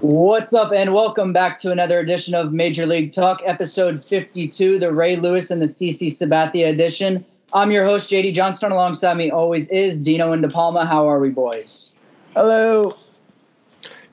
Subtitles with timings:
[0.00, 4.90] What's up, and welcome back to another edition of Major League Talk, episode 52, the
[4.90, 7.26] Ray Lewis and the CC Sabathia edition.
[7.52, 8.72] I'm your host, JD Johnston.
[8.72, 10.86] Alongside me always is Dino and De Palma.
[10.86, 11.94] How are we, boys?
[12.32, 12.94] Hello.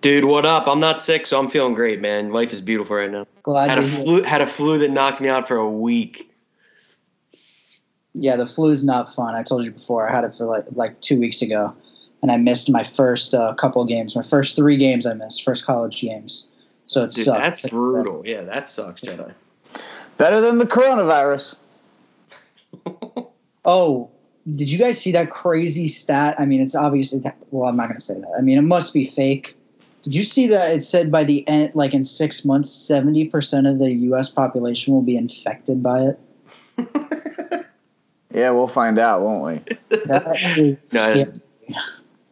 [0.05, 0.67] Dude, what up?
[0.67, 2.31] I'm not sick, so I'm feeling great, man.
[2.31, 3.25] Life is beautiful right now.
[3.41, 4.03] Glad Had a hear.
[4.03, 6.31] flu, had a flu that knocked me out for a week.
[8.13, 9.33] Yeah, the flu's not fun.
[9.33, 10.07] I told you before.
[10.07, 11.75] I had it for like like two weeks ago,
[12.21, 14.15] and I missed my first uh, couple games.
[14.15, 16.49] My first three games I missed, first college games.
[16.85, 17.41] So it Dude, sucked.
[17.41, 18.21] that's brutal.
[18.23, 19.33] Yeah, that sucks, JD.
[20.19, 21.55] Better than the coronavirus.
[23.67, 24.11] Oh,
[24.55, 26.35] did you guys see that crazy stat?
[26.37, 28.31] I mean, it's obviously well, I'm not going to say that.
[28.37, 29.55] I mean, it must be fake.
[30.05, 33.67] Did you see that it said by the end, like in six months, seventy percent
[33.67, 34.29] of the U.S.
[34.29, 36.19] population will be infected by it?
[38.35, 39.97] Yeah, we'll find out, won't we?
[40.07, 41.31] That is No.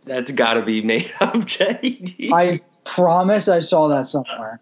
[0.03, 2.29] That's got to be made up, JD.
[2.33, 4.59] I promise I saw that somewhere.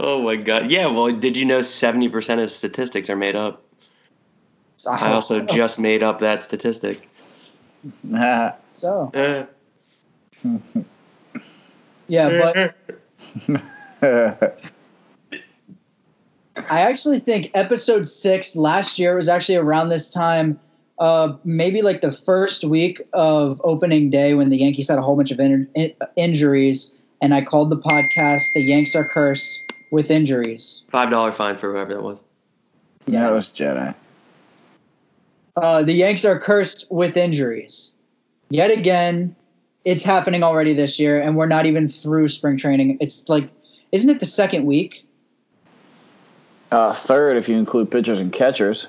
[0.00, 0.70] oh my god.
[0.70, 0.86] Yeah.
[0.86, 3.62] Well, did you know 70% of statistics are made up?
[4.88, 7.06] I also hope just made up that statistic.
[8.76, 9.12] so.
[9.14, 9.44] Uh,
[12.08, 12.72] Yeah,
[14.02, 14.58] but
[16.56, 20.58] I actually think episode six last year was actually around this time,
[20.98, 25.16] uh, maybe like the first week of opening day when the Yankees had a whole
[25.16, 29.60] bunch of in- in- injuries, and I called the podcast "The Yanks Are Cursed
[29.92, 32.22] with Injuries." Five dollar fine for whoever that was.
[33.06, 33.94] Yeah, that was JD.
[35.56, 37.96] Uh, the Yanks are cursed with injuries.
[38.50, 39.34] Yet again,
[39.88, 42.98] it's happening already this year, and we're not even through spring training.
[43.00, 43.48] It's like,
[43.90, 45.06] isn't it the second week?
[46.70, 48.88] Uh, third, if you include pitchers and catchers.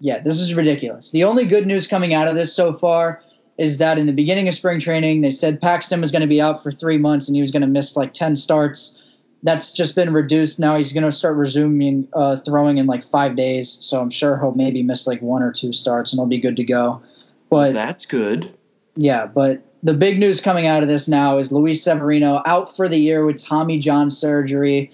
[0.00, 1.12] Yeah, this is ridiculous.
[1.12, 3.22] The only good news coming out of this so far
[3.58, 6.40] is that in the beginning of spring training, they said Paxton was going to be
[6.40, 9.00] out for three months and he was going to miss like 10 starts.
[9.44, 10.58] That's just been reduced.
[10.58, 13.78] Now he's going to start resuming uh, throwing in like five days.
[13.80, 16.56] So I'm sure he'll maybe miss like one or two starts and he'll be good
[16.56, 17.00] to go.
[17.48, 18.52] But That's good.
[18.96, 22.88] yeah, but the big news coming out of this now is Luis Severino out for
[22.88, 24.90] the year with Tommy John surgery.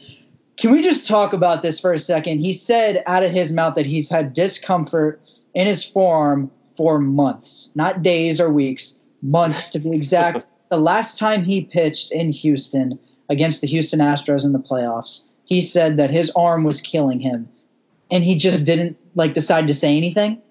[0.58, 2.40] Can we just talk about this for a second?
[2.40, 5.18] He said out of his mouth that he's had discomfort
[5.54, 10.44] in his form for months, not days or weeks, months to be exact.
[10.68, 12.98] the last time he pitched in Houston
[13.30, 17.48] against the Houston Astros in the playoffs, he said that his arm was killing him
[18.10, 20.42] and he just didn't like decide to say anything.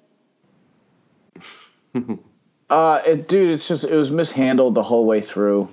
[2.71, 5.67] Uh, it, dude, it's just it was mishandled the whole way through.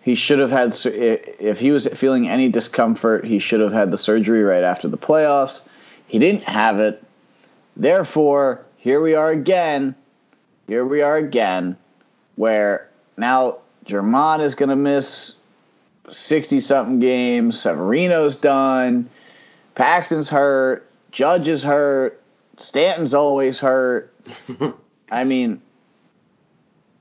[0.00, 3.98] He should have had if he was feeling any discomfort, he should have had the
[3.98, 5.62] surgery right after the playoffs.
[6.06, 7.02] He didn't have it.
[7.76, 9.96] Therefore, here we are again.
[10.68, 11.76] Here we are again,
[12.36, 15.34] where now German is going to miss
[16.08, 17.60] sixty something games.
[17.60, 19.10] Severino's done.
[19.74, 20.88] Paxton's hurt.
[21.10, 22.22] Judge is hurt.
[22.58, 24.14] Stanton's always hurt.
[25.10, 25.60] I mean,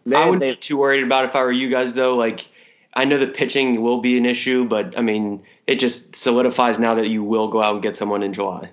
[0.05, 2.15] they, I wouldn't they, be too worried about if I were you guys, though.
[2.15, 2.47] Like,
[2.93, 6.93] I know the pitching will be an issue, but I mean, it just solidifies now
[6.95, 8.69] that you will go out and get someone in July.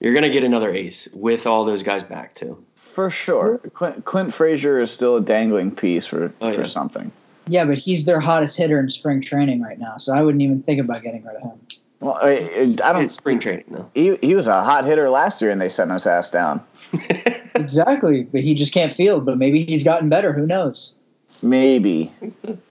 [0.00, 2.62] You're gonna get another ace with all those guys back too.
[2.74, 3.58] for sure.
[3.72, 7.10] Clint, Clint Frazier is still a dangling piece for, Oh, for something.
[7.46, 10.62] Yeah, but he's their hottest hitter in spring training right now, so I wouldn't even
[10.62, 11.58] think about getting rid of him.
[12.00, 13.04] Well, I, I don't.
[13.04, 13.90] It's spring training though.
[13.94, 16.60] He, he was a hot hitter last year, and they sent his ass down.
[17.54, 19.24] Exactly, but he just can't field.
[19.24, 20.32] But maybe he's gotten better.
[20.32, 20.94] Who knows?
[21.42, 22.12] Maybe.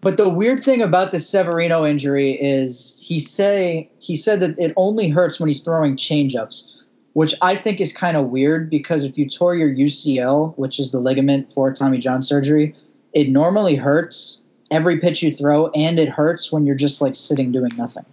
[0.00, 4.72] But the weird thing about the Severino injury is he say he said that it
[4.76, 6.66] only hurts when he's throwing changeups,
[7.12, 10.90] which I think is kind of weird because if you tore your UCL, which is
[10.90, 12.74] the ligament for Tommy John surgery,
[13.12, 17.52] it normally hurts every pitch you throw, and it hurts when you're just like sitting
[17.52, 18.06] doing nothing.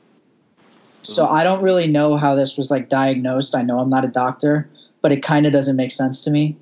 [1.04, 1.36] So hmm.
[1.36, 3.56] I don't really know how this was like diagnosed.
[3.56, 4.68] I know I'm not a doctor,
[5.02, 6.56] but it kind of doesn't make sense to me.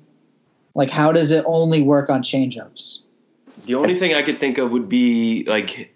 [0.74, 3.00] Like, how does it only work on changeups?
[3.64, 5.92] The only thing I could think of would be like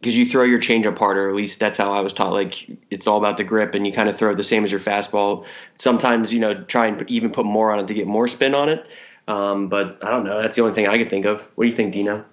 [0.00, 1.28] because you throw your changeup harder.
[1.30, 2.32] At least that's how I was taught.
[2.32, 4.70] Like it's all about the grip, and you kind of throw it the same as
[4.70, 5.46] your fastball.
[5.78, 8.68] Sometimes you know try and even put more on it to get more spin on
[8.68, 8.84] it.
[9.28, 10.42] Um, but I don't know.
[10.42, 11.42] That's the only thing I could think of.
[11.54, 12.24] What do you think, Dino?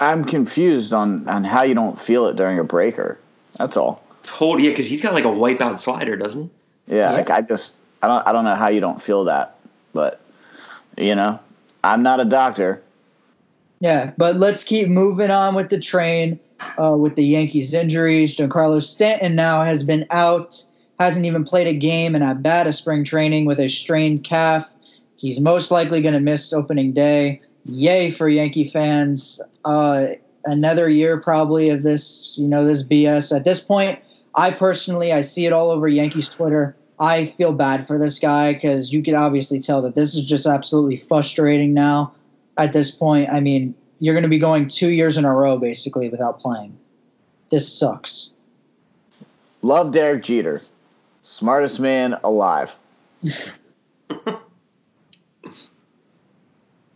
[0.00, 3.18] I'm confused on, on how you don't feel it during a breaker.
[3.58, 4.02] That's all.
[4.24, 6.50] Totally, yeah, because he's got like a wipeout slider, doesn't
[6.88, 6.96] he?
[6.96, 7.16] Yeah, Yeah.
[7.18, 9.56] like I just I don't I don't know how you don't feel that,
[9.92, 10.20] but
[10.96, 11.38] you know,
[11.84, 12.82] I'm not a doctor.
[13.80, 16.38] Yeah, but let's keep moving on with the train.
[16.82, 18.36] uh, with the Yankees injuries.
[18.36, 20.62] Giancarlo Stanton now has been out,
[20.98, 24.70] hasn't even played a game, and at bat a spring training with a strained calf.
[25.16, 27.40] He's most likely going to miss opening day.
[27.66, 29.40] Yay for Yankee fans!
[29.64, 30.06] Uh,
[30.46, 33.34] another year probably of this, you know, this BS.
[33.34, 33.98] At this point,
[34.34, 36.74] I personally I see it all over Yankees Twitter.
[37.00, 40.46] I feel bad for this guy because you can obviously tell that this is just
[40.46, 42.12] absolutely frustrating now.
[42.58, 45.56] At this point, I mean, you're going to be going two years in a row
[45.56, 46.76] basically without playing.
[47.50, 48.32] This sucks.
[49.62, 50.62] Love Derek Jeter,
[51.22, 52.76] smartest man alive.
[54.10, 54.36] I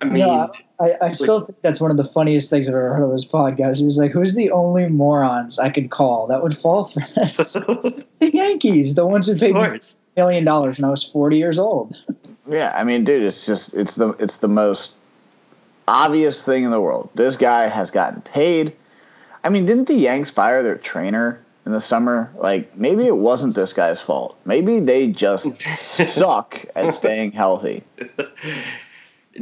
[0.03, 3.05] mean, No, I, I still think that's one of the funniest things I've ever heard
[3.05, 3.79] of this podcast.
[3.79, 7.53] He was like, "Who's the only morons I could call that would fall for this?"
[7.53, 9.81] the Yankees, the ones who paid me a
[10.17, 11.97] million dollars when I was 40 years old.
[12.49, 14.95] Yeah, I mean, dude, it's just it's the it's the most
[15.87, 17.09] obvious thing in the world.
[17.15, 18.75] This guy has gotten paid.
[19.45, 22.33] I mean, didn't the Yanks fire their trainer in the summer?
[22.37, 24.39] Like, maybe it wasn't this guy's fault.
[24.45, 27.85] Maybe they just suck at staying healthy.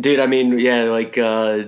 [0.00, 1.64] dude i mean yeah like uh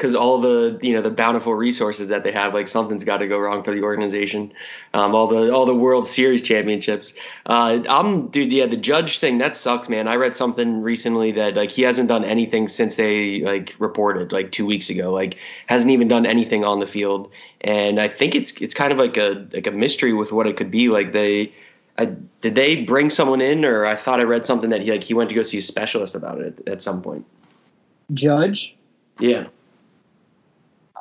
[0.00, 3.28] because all the you know the bountiful resources that they have like something's got to
[3.28, 4.50] go wrong for the organization.
[4.94, 7.12] Um all the all the world series championships.
[7.44, 10.08] Uh i'm dude yeah the judge thing that sucks man.
[10.08, 14.52] I read something recently that like he hasn't done anything since they like reported like
[14.52, 15.12] two weeks ago.
[15.12, 15.36] Like
[15.66, 17.30] hasn't even done anything on the field.
[17.60, 20.56] And i think it's it's kind of like a like a mystery with what it
[20.56, 20.88] could be.
[20.88, 21.52] Like they
[21.98, 22.06] I,
[22.40, 25.12] did they bring someone in or i thought i read something that he like he
[25.12, 27.26] went to go see a specialist about it at, at some point
[28.14, 28.76] Judge,
[29.18, 29.46] yeah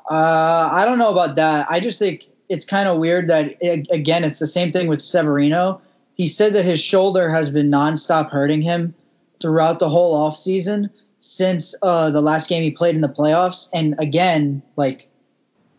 [0.09, 1.67] uh, I don't know about that.
[1.69, 5.01] I just think it's kind of weird that a- again, it's the same thing with
[5.01, 5.81] Severino.
[6.15, 8.93] He said that his shoulder has been nonstop hurting him
[9.39, 10.89] throughout the whole offseason
[11.19, 13.69] since uh, the last game he played in the playoffs.
[13.71, 15.07] And again, like,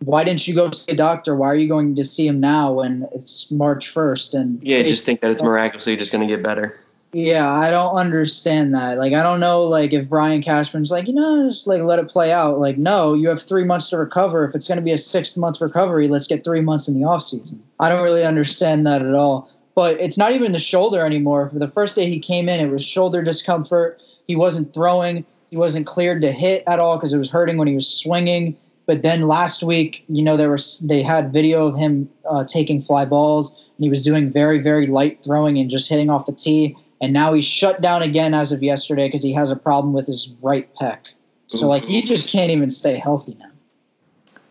[0.05, 1.35] why didn't you go see a doctor?
[1.35, 4.33] Why are you going to see him now when it's March first?
[4.33, 6.75] And Yeah, just think that it's miraculously just going to get better.
[7.13, 8.99] Yeah, I don't understand that.
[8.99, 12.09] Like, I don't know, like, if Brian Cashman's like, you know, just like let it
[12.09, 12.61] play out.
[12.61, 14.45] Like, no, you have three months to recover.
[14.45, 17.05] If it's going to be a six month recovery, let's get three months in the
[17.05, 17.61] off season.
[17.81, 19.51] I don't really understand that at all.
[19.75, 21.51] But it's not even the shoulder anymore.
[21.51, 24.01] For the first day he came in, it was shoulder discomfort.
[24.27, 25.25] He wasn't throwing.
[25.51, 28.57] He wasn't cleared to hit at all because it was hurting when he was swinging.
[28.87, 32.81] But then last week, you know, there was they had video of him uh, taking
[32.81, 36.33] fly balls, and he was doing very, very light throwing and just hitting off the
[36.33, 36.77] tee.
[37.01, 40.07] And now he's shut down again as of yesterday because he has a problem with
[40.07, 40.99] his right pec.
[41.47, 43.51] So like he just can't even stay healthy now.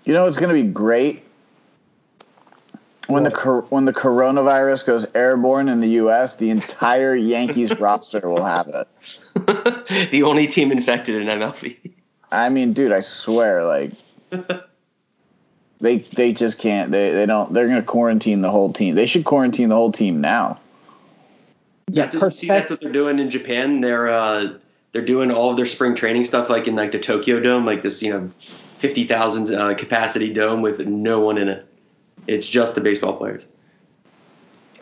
[0.03, 1.23] You know, it's going to be great
[3.09, 6.35] when the cor- when the coronavirus goes airborne in the U.S.
[6.35, 8.87] The entire Yankees roster will have it.
[10.11, 11.77] the only team infected in MLB.
[12.31, 13.91] I mean, dude, I swear, like
[15.81, 16.91] they they just can't.
[16.91, 17.53] They they don't.
[17.53, 18.95] They're going to quarantine the whole team.
[18.95, 20.59] They should quarantine the whole team now.
[21.91, 23.81] Yeah, That's see, that's what they're doing in Japan.
[23.81, 24.53] They're uh,
[24.91, 27.83] they're doing all of their spring training stuff like in like the Tokyo Dome, like
[27.83, 31.65] this you know fifty thousand uh, capacity dome with no one in it.
[32.27, 33.43] It's just the baseball players.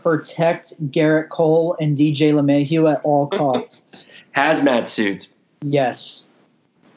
[0.02, 4.08] protect Gerrit Cole and DJ LeMahieu at all costs.
[4.36, 5.30] Hazmat suits.
[5.62, 6.28] Yes.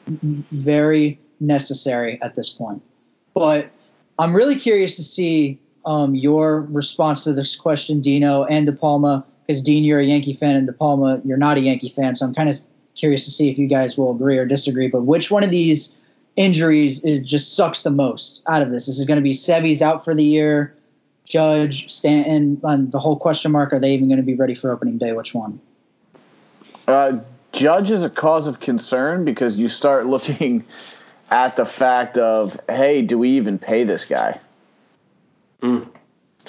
[0.07, 2.81] Very necessary at this point.
[3.33, 3.69] But
[4.19, 9.25] I'm really curious to see um, your response to this question, Dino and De Palma,
[9.45, 12.15] because Dean, you're a Yankee fan, and De Palma, you're not a Yankee fan.
[12.15, 12.59] So I'm kind of
[12.95, 14.87] curious to see if you guys will agree or disagree.
[14.87, 15.95] But which one of these
[16.35, 18.85] injuries is just sucks the most out of this?
[18.85, 20.75] This is it going to be Sevy's out for the year?
[21.25, 24.71] Judge, Stanton, and the whole question mark, are they even going to be ready for
[24.71, 25.13] opening day?
[25.13, 25.59] Which one?
[26.87, 27.19] Uh,
[27.53, 30.63] Judge is a cause of concern because you start looking
[31.31, 34.39] at the fact of, hey, do we even pay this guy?
[35.61, 35.87] Mm.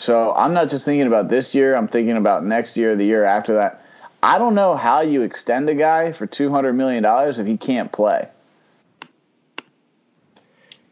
[0.02, 1.76] So I'm not just thinking about this year.
[1.76, 3.86] I'm thinking about next year, the year after that.
[4.20, 7.56] I don't know how you extend a guy for two hundred million dollars if he
[7.56, 8.28] can't play.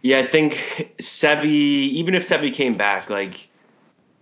[0.03, 1.45] Yeah, I think Sevi.
[1.45, 3.49] even if Sevi came back, like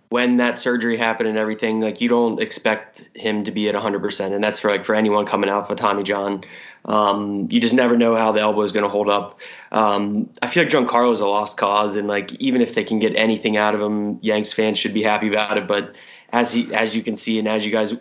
[0.09, 4.33] when that surgery happened and everything, like you don't expect him to be at 100%.
[4.33, 6.43] And that's for like for anyone coming out for Tommy John.
[6.85, 9.39] Um, you just never know how the elbow is going to hold up.
[9.71, 12.99] Um, I feel like Giancarlo is a lost cause, and like even if they can
[12.99, 15.67] get anything out of him, Yanks fans should be happy about it.
[15.67, 15.93] But
[16.31, 17.95] as he, as you can see, and as you guys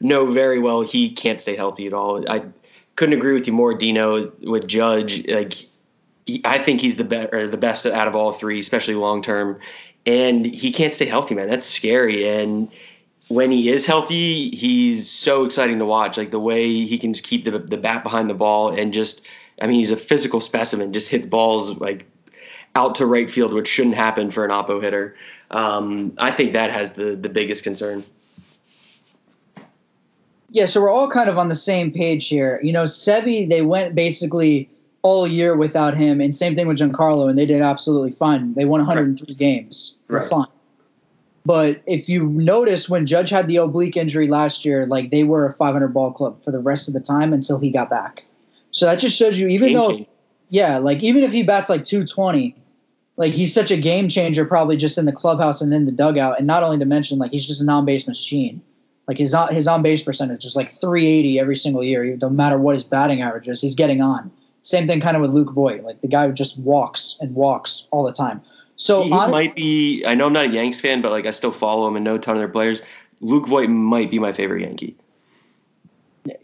[0.00, 2.24] know very well, he can't stay healthy at all.
[2.30, 2.44] I
[2.96, 4.30] couldn't agree with you more, Dino.
[4.42, 5.54] With Judge, like
[6.26, 9.58] he, I think he's the better, the best out of all three, especially long term.
[10.06, 11.50] And he can't stay healthy, man.
[11.50, 12.28] That's scary.
[12.28, 12.70] And
[13.28, 16.16] when he is healthy, he's so exciting to watch.
[16.16, 19.26] Like the way he can just keep the the bat behind the ball and just,
[19.60, 20.92] I mean, he's a physical specimen.
[20.92, 22.06] Just hits balls like
[22.74, 25.14] out to right field, which shouldn't happen for an oppo hitter.
[25.50, 28.02] Um, I think that has the the biggest concern.
[30.50, 32.58] Yeah, so we're all kind of on the same page here.
[32.62, 34.70] You know, Sevi, they went basically
[35.02, 38.54] all year without him, and same thing with Giancarlo, and they did absolutely fine.
[38.54, 39.96] They won 103 games.
[40.08, 40.30] They're Right.
[40.30, 40.46] Fine.
[41.48, 45.46] But if you notice, when Judge had the oblique injury last year, like they were
[45.46, 48.26] a 500 ball club for the rest of the time until he got back.
[48.70, 50.06] So that just shows you, even Game though,
[50.50, 52.54] yeah, like even if he bats like 220,
[53.16, 56.36] like he's such a game changer, probably just in the clubhouse and in the dugout.
[56.36, 58.60] And not only to mention, like he's just a non base machine.
[59.06, 62.14] Like his on his on base percentage is like 380 every single year.
[62.20, 64.30] No matter what his batting average is, he's getting on.
[64.60, 65.82] Same thing kind of with Luke Voit.
[65.82, 68.42] Like the guy who just walks and walks all the time.
[68.78, 70.04] So he, might be.
[70.06, 72.14] I know I'm not a Yanks fan, but like I still follow him and know
[72.14, 72.80] a ton of their players.
[73.20, 74.96] Luke Voit might be my favorite Yankee.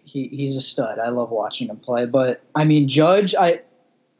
[0.02, 0.98] he, he's a stud.
[0.98, 2.06] I love watching him play.
[2.06, 3.60] But I mean, Judge, I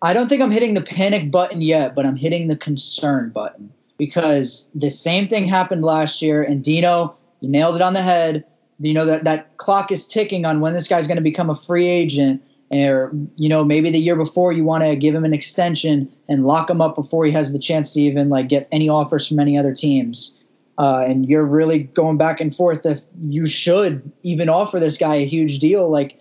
[0.01, 3.73] I don't think I'm hitting the panic button yet, but I'm hitting the concern button
[3.99, 6.45] because the same thing happened last year.
[6.45, 8.45] And Dino, you nailed it on the head.
[8.79, 11.57] You know that that clock is ticking on when this guy's going to become a
[11.57, 12.41] free agent.
[12.75, 16.45] Or you know maybe the year before you want to give him an extension and
[16.45, 19.39] lock him up before he has the chance to even like get any offers from
[19.39, 20.37] any other teams.
[20.77, 25.15] Uh, and you're really going back and forth if you should even offer this guy
[25.15, 26.19] a huge deal like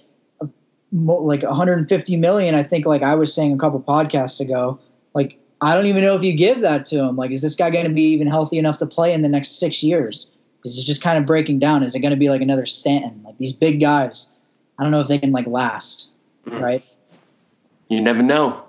[0.92, 4.80] like 150 million i think like i was saying a couple podcasts ago.
[5.16, 7.16] Like i don't even know if you give that to him.
[7.16, 9.60] Like is this guy going to be even healthy enough to play in the next
[9.60, 10.30] six years?
[10.58, 11.82] Because he's just kind of breaking down?
[11.82, 13.22] Is it going to be like another stanton?
[13.26, 14.32] Like these big guys
[14.78, 16.12] i don't know if they can like last
[16.48, 16.62] Mhm.
[16.62, 16.84] right
[17.90, 18.64] You never know.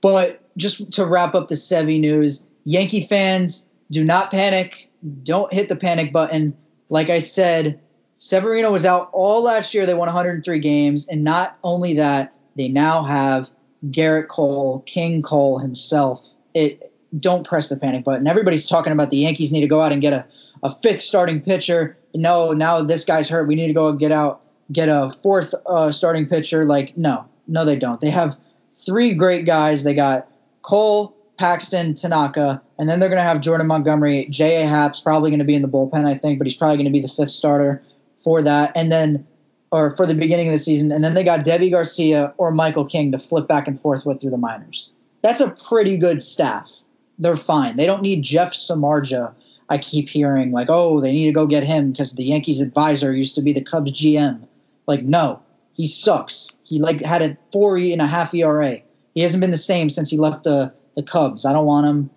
[0.00, 4.88] But just to wrap up the Sevi news, Yankee fans, do not panic.
[5.22, 6.56] Don't hit the panic button.
[6.90, 7.78] Like I said,
[8.16, 9.86] Severino was out all last year.
[9.86, 11.06] They won 103 games.
[11.08, 13.50] And not only that, they now have
[13.90, 16.28] Gerrit Cole, King Cole himself.
[16.54, 18.26] It don't press the panic button.
[18.26, 20.24] Everybody's talking about the Yankees need to go out and get a,
[20.62, 21.96] a fifth starting pitcher.
[22.14, 23.46] No, now this guy's hurt.
[23.46, 24.42] We need to go and get out,
[24.72, 26.64] get a fourth uh, starting pitcher.
[26.64, 28.00] Like, no, no, they don't.
[28.00, 28.38] They have
[28.72, 29.84] three great guys.
[29.84, 30.28] They got
[30.62, 34.26] Cole, Paxton, Tanaka, and then they're going to have Jordan Montgomery.
[34.30, 34.66] J.A.
[34.66, 36.92] Happ's probably going to be in the bullpen, I think, but he's probably going to
[36.92, 37.82] be the fifth starter
[38.22, 38.72] for that.
[38.74, 39.26] And then,
[39.70, 40.92] or for the beginning of the season.
[40.92, 44.20] And then they got Deivi Garcia or Michael King to flip back and forth with
[44.20, 44.94] through the minors.
[45.22, 46.82] That's a pretty good staff.
[47.18, 47.76] They're fine.
[47.76, 49.34] They don't need Jeff Samardzija.
[49.68, 53.14] I keep hearing like, oh, they need to go get him because the Yankees advisor
[53.14, 54.40] used to be the Cubs GM.
[54.88, 55.40] Like, no,
[55.74, 56.48] he sucks.
[56.64, 58.80] He like had a four and a half ERA.
[59.14, 61.44] He hasn't been the same since he left the the Cubs.
[61.44, 62.10] I don't want him.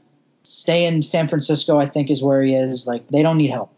[0.44, 1.78] Stay in San Francisco.
[1.78, 2.88] I think is where he is.
[2.88, 3.72] Like they don't need help.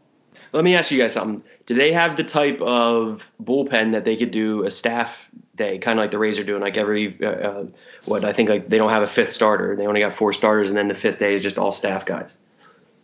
[0.53, 1.43] Let me ask you guys something.
[1.65, 5.97] Do they have the type of bullpen that they could do a staff day, kind
[5.97, 6.61] of like the Rays are doing?
[6.61, 7.65] Like every uh, uh,
[8.05, 9.75] what I think like they don't have a fifth starter.
[9.75, 12.37] They only got four starters, and then the fifth day is just all staff guys.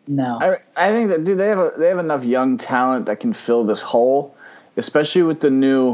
[0.08, 0.39] No.
[0.41, 3.34] I, I think that dude they have a, they have enough young talent that can
[3.34, 4.36] fill this hole,
[4.79, 5.91] especially with the new,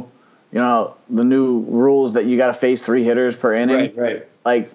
[0.51, 3.75] you know, the new rules that you got to face three hitters per inning.
[3.75, 3.97] right.
[3.97, 4.27] right.
[4.45, 4.71] Like,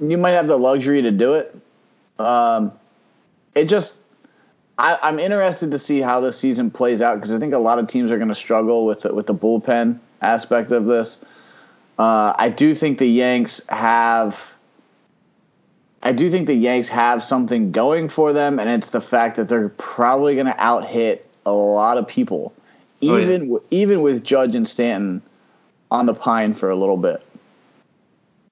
[0.00, 1.56] you might have the luxury to do it.
[2.18, 2.72] Um,
[3.54, 3.98] it just,
[4.76, 7.78] I, I'm interested to see how this season plays out because I think a lot
[7.78, 11.24] of teams are going to struggle with the, with the bullpen aspect of this.
[11.98, 14.56] Uh, I do think the Yanks have.
[16.00, 19.48] I do think the Yanks have something going for them, and it's the fact that
[19.48, 22.52] they're probably going to out hit a lot of people,
[23.02, 23.22] Oh, yeah.
[23.22, 25.22] even even with Judge and Stanton
[25.90, 27.22] on the pine for a little bit.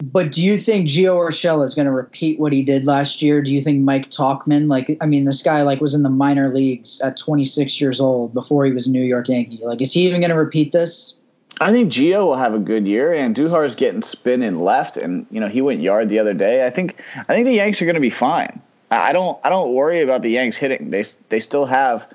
[0.03, 3.41] But do you think Gio Urshela is going to repeat what he did last year?
[3.41, 6.53] Do you think Mike Tauchman, like, I mean, this guy like was in the minor
[6.53, 9.59] leagues at 26 years old before he was a New York Yankee.
[9.63, 11.15] Like, is he even going to repeat this?
[11.61, 15.27] I think Gio will have a good year, and Duhar's getting spin and left, and
[15.31, 16.67] you know he went yard the other day.
[16.67, 18.61] I think I think the Yanks are going to be fine.
[18.91, 20.91] I I don't I don't worry about the Yanks hitting.
[20.91, 22.07] They they still have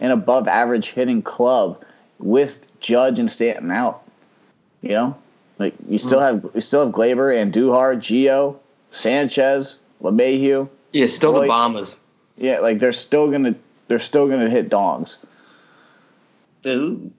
[0.00, 1.82] an above average hitting club
[2.18, 4.02] with Judge and Stanton out.
[4.82, 5.18] You know,
[5.58, 6.06] like you hmm.
[6.06, 8.56] still have you still have Gleyber and Duhar, Gio,
[8.90, 10.68] Sanchez, LeMahieu.
[10.92, 12.00] Yeah, still Like- the Bombers.
[12.36, 13.54] Yeah, like they're still gonna
[13.88, 15.18] they're still gonna hit dongs.
[16.66, 17.12] Ooh.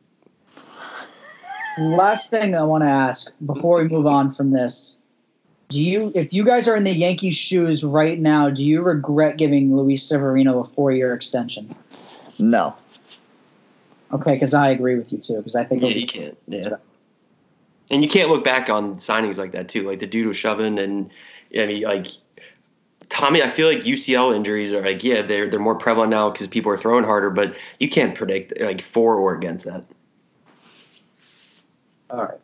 [1.80, 4.98] Last thing I want to ask before we move on from this.
[5.70, 9.38] Do you, if you guys are in the Yankees' shoes right now, do you regret
[9.38, 11.74] giving Luis Severino a four-year extension?
[12.42, 12.76] No.
[14.12, 15.38] Okay, because I agree with you too.
[15.38, 16.38] Because I think Yeah, he'll be- you can't.
[16.48, 16.76] Yeah.
[17.90, 19.84] And you can't look back on signings like that too.
[19.88, 21.10] Like the dude was shoving, and
[21.58, 22.08] I mean, like
[23.10, 23.44] Tommy.
[23.44, 26.72] I feel like UCL injuries are like, yeah, they're they're more prevalent now because people
[26.72, 29.86] are throwing harder, but you can't predict like for or against that.
[32.10, 32.40] All right.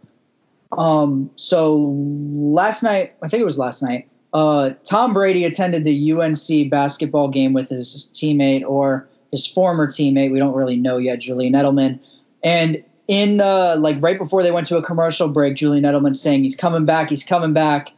[0.78, 1.30] Um.
[1.38, 4.10] So last night, I think it was last night.
[4.34, 10.32] Uh, Tom Brady attended the UNC basketball game with his teammate or his former teammate.
[10.32, 12.00] We don't really know yet, Julian Edelman.
[12.44, 16.44] And in the like right before they went to a commercial break, Julian Edelman saying
[16.44, 17.92] he's coming back, he's coming back,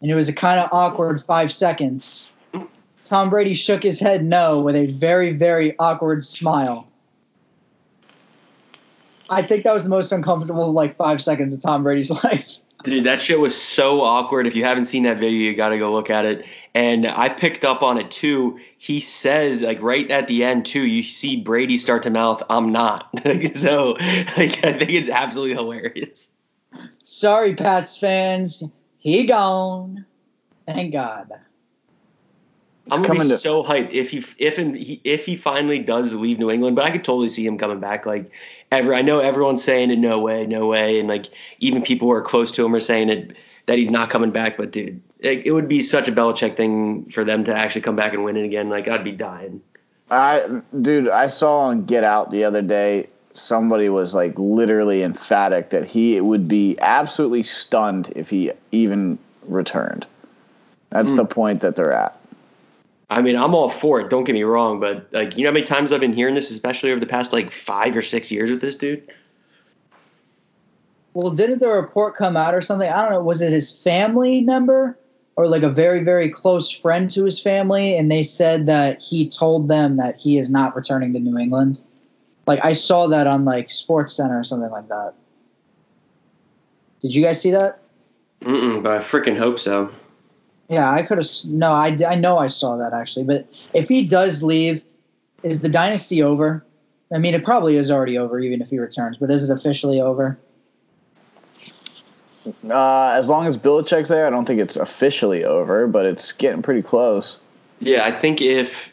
[0.00, 2.30] and it was a kind of awkward five seconds.
[3.04, 6.88] Tom Brady shook his head no with a very very awkward smile.
[9.28, 12.60] I think that was the most uncomfortable like five seconds of Tom Brady's life.
[12.86, 14.46] Dude, that shit was so awkward.
[14.46, 16.46] If you haven't seen that video, you got to go look at it.
[16.72, 18.60] And I picked up on it too.
[18.78, 22.70] He says, like right at the end too, you see Brady start to mouth, "I'm
[22.70, 23.08] not."
[23.54, 26.30] so, like, I think it's absolutely hilarious.
[27.02, 28.62] Sorry, Pats fans,
[28.98, 30.04] he gone.
[30.68, 31.32] Thank God.
[32.90, 36.14] I'm gonna be to- so hyped if he if and he, if he finally does
[36.14, 36.76] leave New England.
[36.76, 38.06] But I could totally see him coming back.
[38.06, 38.30] Like
[38.72, 41.26] ever, I know everyone's saying it, no way, no way, and like
[41.60, 44.56] even people who are close to him are saying it that he's not coming back.
[44.56, 47.96] But dude, it, it would be such a Belichick thing for them to actually come
[47.96, 48.68] back and win it again.
[48.68, 49.60] Like I'd be dying.
[50.10, 53.08] I, dude, I saw on Get Out the other day.
[53.34, 60.06] Somebody was like literally emphatic that he would be absolutely stunned if he even returned.
[60.90, 61.16] That's Hmm.
[61.16, 62.18] the point that they're at.
[63.08, 64.10] I mean, I'm all for it.
[64.10, 66.50] Don't get me wrong, but like you know how many times I've been hearing this,
[66.50, 69.08] especially over the past like five or six years with this dude.
[71.14, 72.90] Well, didn't the report come out or something?
[72.90, 73.22] I don't know.
[73.22, 74.98] Was it his family member
[75.36, 77.96] or like a very, very close friend to his family?
[77.96, 81.80] And they said that he told them that he is not returning to New England.
[82.46, 85.14] Like I saw that on like Sports Center or something like that.
[87.00, 87.80] Did you guys see that?
[88.42, 89.90] Mm-mm, but I freaking hope so.
[90.68, 91.28] Yeah, I could have.
[91.46, 93.24] No, I, I know I saw that actually.
[93.24, 94.82] But if he does leave,
[95.42, 96.64] is the dynasty over?
[97.14, 99.16] I mean, it probably is already over, even if he returns.
[99.16, 100.36] But is it officially over?
[102.68, 106.62] Uh, as long as Belichick's there, I don't think it's officially over, but it's getting
[106.62, 107.38] pretty close.
[107.80, 108.92] Yeah, I think if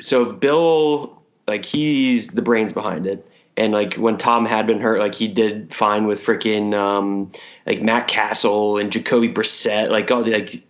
[0.00, 4.80] so, if Bill like he's the brains behind it, and like when Tom had been
[4.80, 7.30] hurt, like he did fine with freaking um,
[7.66, 10.62] like Matt Cassel and Jacoby Brissett, like all the like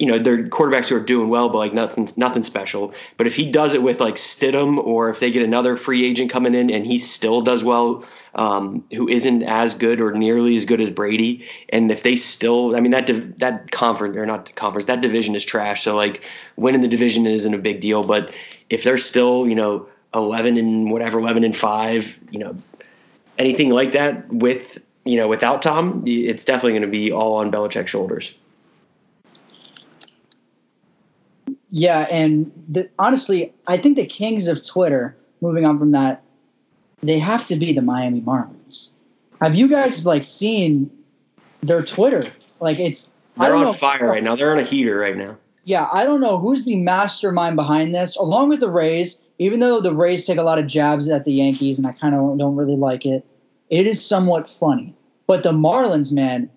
[0.00, 2.94] you know they're quarterbacks who are doing well, but like nothing nothing special.
[3.18, 6.30] But if he does it with like Stidham, or if they get another free agent
[6.30, 8.02] coming in and he still does well,
[8.34, 12.74] um, who isn't as good or nearly as good as Brady, and if they still,
[12.74, 15.82] I mean that div- that conference or not conference, that division is trash.
[15.82, 16.24] So like
[16.56, 18.32] winning the division isn't a big deal, but
[18.70, 22.56] if they're still you know eleven and whatever, eleven and five, you know
[23.38, 27.52] anything like that with you know without Tom, it's definitely going to be all on
[27.52, 28.32] Belichick's shoulders.
[31.70, 35.16] Yeah, and the, honestly, I think the kings of Twitter.
[35.42, 36.22] Moving on from that,
[37.02, 38.92] they have to be the Miami Marlins.
[39.40, 40.90] Have you guys like seen
[41.62, 42.24] their Twitter?
[42.60, 44.36] Like it's I They're don't on know- fire right now.
[44.36, 45.36] They're on a heater right now.
[45.64, 48.16] Yeah, I don't know who's the mastermind behind this.
[48.16, 51.32] Along with the Rays, even though the Rays take a lot of jabs at the
[51.32, 53.24] Yankees, and I kind of don't really like it,
[53.70, 54.94] it is somewhat funny.
[55.26, 56.50] But the Marlins, man,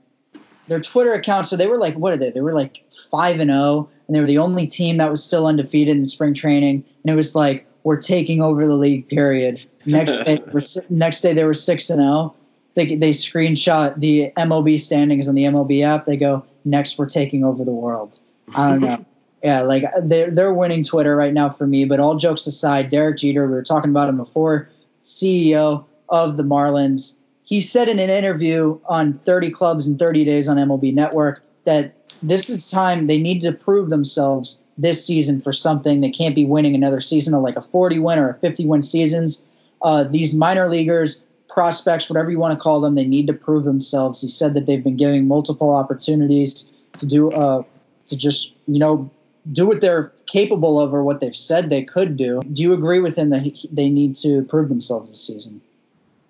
[0.67, 1.47] their Twitter account.
[1.47, 2.32] So they were like, what are they?
[2.32, 5.48] They were like five and zero, and they were the only team that was still
[5.48, 6.84] undefeated in spring training.
[7.04, 9.08] And it was like, we're taking over the league.
[9.10, 9.62] Period.
[9.86, 10.39] Next day,
[10.89, 12.36] next day they were six and zero.
[12.76, 16.06] They they screenshot the MLB standings on the MLB app.
[16.06, 18.20] They go, next we're taking over the world.
[18.56, 19.06] I don't know.
[19.44, 21.84] Yeah, like they're they're winning Twitter right now for me.
[21.84, 24.70] But all jokes aside, Derek Jeter, we were talking about him before,
[25.04, 27.18] CEO of the Marlins.
[27.44, 32.03] He said in an interview on 30 Clubs in 30 Days on MLB Network that
[32.24, 36.02] this is time they need to prove themselves this season for something.
[36.02, 38.82] They can't be winning another season of like a 40 win or a 50 win
[38.82, 39.46] seasons.
[39.82, 43.66] Uh, these minor leaguers, prospects, whatever you want to call them, they need to prove
[43.66, 44.22] themselves.
[44.22, 47.64] He said that they've been giving multiple opportunities to do uh,
[48.08, 49.10] to just you know
[49.52, 52.42] do what they're capable of or what they've said they could do.
[52.54, 55.62] Do you agree with him that he, they need to prove themselves this season?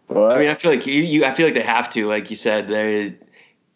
[0.07, 1.23] But I mean, I feel like you, you.
[1.23, 2.07] I feel like they have to.
[2.07, 3.15] Like you said, they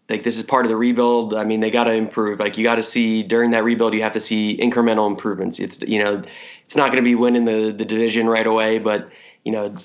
[0.09, 1.33] like this is part of the rebuild.
[1.33, 2.39] I mean, they got to improve.
[2.39, 5.59] Like you got to see during that rebuild, you have to see incremental improvements.
[5.59, 6.23] It's you know,
[6.65, 9.09] it's not going to be winning the the division right away, but
[9.43, 9.75] you know,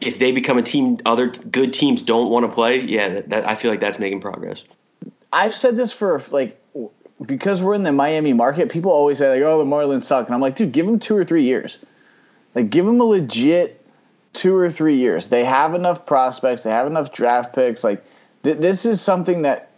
[0.00, 2.80] if they become a team, other good teams don't want to play.
[2.80, 4.64] Yeah, that, that I feel like that's making progress.
[5.32, 6.60] I've said this for like
[7.26, 8.70] because we're in the Miami market.
[8.70, 11.16] People always say like, "Oh, the Marlins suck," and I'm like, dude, give them two
[11.16, 11.78] or three years.
[12.54, 13.84] Like, give them a legit
[14.32, 15.28] two or three years.
[15.28, 16.62] They have enough prospects.
[16.62, 17.82] They have enough draft picks.
[17.82, 18.04] Like,
[18.42, 19.70] th- this is something that,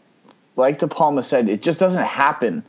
[0.57, 2.63] like De Palma said, it just doesn't happen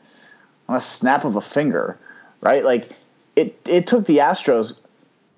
[0.70, 1.98] on a snap of a finger,
[2.42, 2.64] right?
[2.64, 2.88] Like,
[3.36, 4.78] it it took the Astros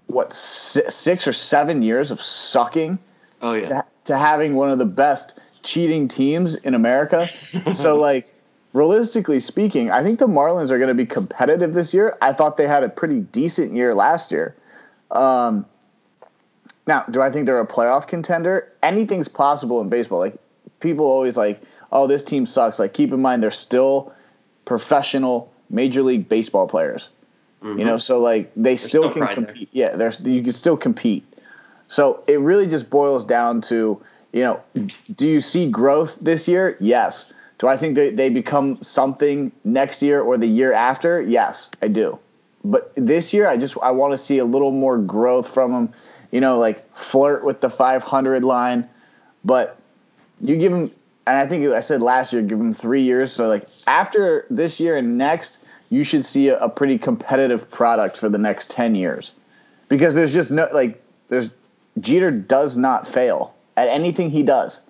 [0.07, 2.99] what six or seven years of sucking
[3.41, 7.27] Oh yeah, to, to having one of the best cheating teams in America.
[7.73, 8.33] so like
[8.73, 12.17] realistically speaking, I think the Marlins are going to be competitive this year.
[12.21, 14.55] I thought they had a pretty decent year last year.
[15.11, 15.65] Um,
[16.87, 18.71] now, do I think they're a playoff contender?
[18.81, 20.19] Anything's possible in baseball.
[20.19, 20.35] Like
[20.83, 21.59] people always like,
[21.91, 22.77] oh, this team sucks.
[22.77, 24.13] Like keep in mind they're still
[24.65, 27.09] professional major league baseball players.
[27.63, 27.97] You know, mm-hmm.
[27.99, 29.45] so like they still, still can pride there.
[29.45, 29.69] compete.
[29.71, 31.23] Yeah, there's you can still compete.
[31.87, 34.01] So it really just boils down to,
[34.33, 34.61] you know,
[35.15, 36.75] do you see growth this year?
[36.81, 37.31] Yes.
[37.59, 41.21] Do I think that they become something next year or the year after?
[41.21, 42.19] Yes, I do.
[42.65, 45.93] But this year, I just I want to see a little more growth from them.
[46.31, 48.89] You know, like flirt with the 500 line.
[49.45, 49.77] But
[50.43, 50.89] you give them,
[51.25, 53.31] and I think I said last year, give them three years.
[53.31, 58.17] So like after this year and next, you should see a, a pretty competitive product
[58.17, 59.33] for the next 10 years,
[59.87, 61.51] because there's just no like there's
[61.99, 64.81] Jeter does not fail at anything he does.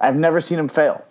[0.00, 1.04] I've never seen him fail.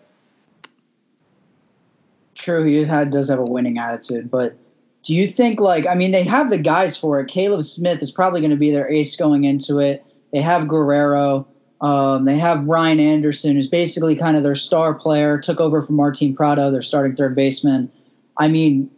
[2.35, 4.55] True, he had, does have a winning attitude, but
[5.03, 7.27] do you think like I mean they have the guys for it?
[7.27, 10.05] Caleb Smith is probably going to be their ace going into it.
[10.31, 11.47] They have Guerrero.
[11.81, 15.95] Um, they have Brian Anderson, who's basically kind of their star player, took over from
[15.95, 17.89] Martin Prado, their starting third baseman.
[18.37, 18.89] I mean,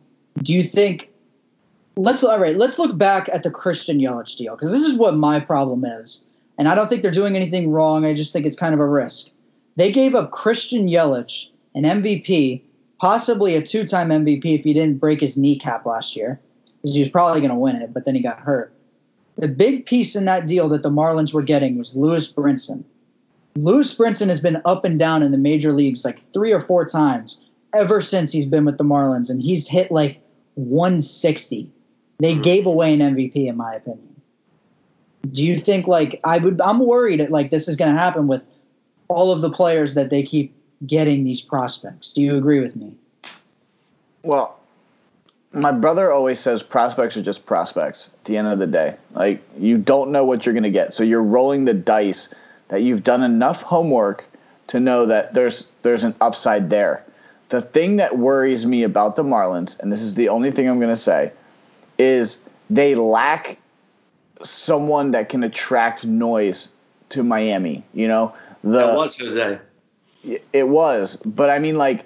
[0.42, 1.10] do you think?
[1.98, 2.58] Let's all right.
[2.58, 6.26] Let's look back at the Christian Yelich deal because this is what my problem is,
[6.58, 8.06] and I don't think they're doing anything wrong.
[8.06, 9.30] I just think it's kind of a risk.
[9.76, 12.62] They gave up Christian Yelich, an MVP,
[13.00, 16.40] possibly a two-time MVP if he didn't break his kneecap last year,
[16.82, 18.74] because he was probably going to win it, but then he got hurt.
[19.42, 22.84] The big piece in that deal that the Marlins were getting was Lewis Brinson.
[23.56, 26.86] Lewis Brinson has been up and down in the major leagues like three or four
[26.86, 30.22] times ever since he's been with the Marlins, and he's hit like
[30.56, 31.72] 160.
[32.20, 32.42] They hmm.
[32.44, 34.16] gave away an MVP, in my opinion.
[35.32, 36.62] Do you think like I would?
[36.62, 38.46] I'm worried that like this is going to happen with
[39.08, 40.54] all of the players that they keep
[40.86, 42.14] getting these prospects.
[42.14, 42.94] Do you agree with me?
[44.22, 44.61] Well,
[45.54, 48.96] my brother always says prospects are just prospects at the end of the day.
[49.12, 50.94] Like, you don't know what you're going to get.
[50.94, 52.34] So you're rolling the dice
[52.70, 54.26] that you've done enough homework
[54.68, 57.04] to know that there's there's an upside there.
[57.50, 60.80] The thing that worries me about the Marlins, and this is the only thing I'm
[60.80, 61.34] going to say,
[61.98, 63.58] is they lack
[64.42, 66.76] someone that can attract noise
[67.10, 67.84] to Miami.
[67.94, 68.34] You know,
[68.64, 69.60] the That was Jose.
[70.54, 72.06] it was, but I mean, like,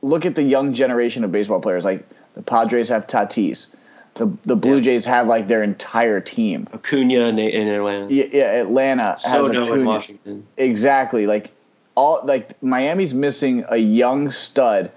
[0.00, 1.84] look at the young generation of baseball players.
[1.84, 3.74] Like the Padres have Tatis,
[4.14, 4.82] the the Blue Yeah.
[4.82, 6.68] Jays have like their entire team.
[6.72, 8.12] Acuna in, in Atlanta.
[8.12, 10.46] Yeah, yeah Atlanta Soto in Washington.
[10.58, 11.50] Exactly, like
[11.96, 14.92] all like Miami's missing a young stud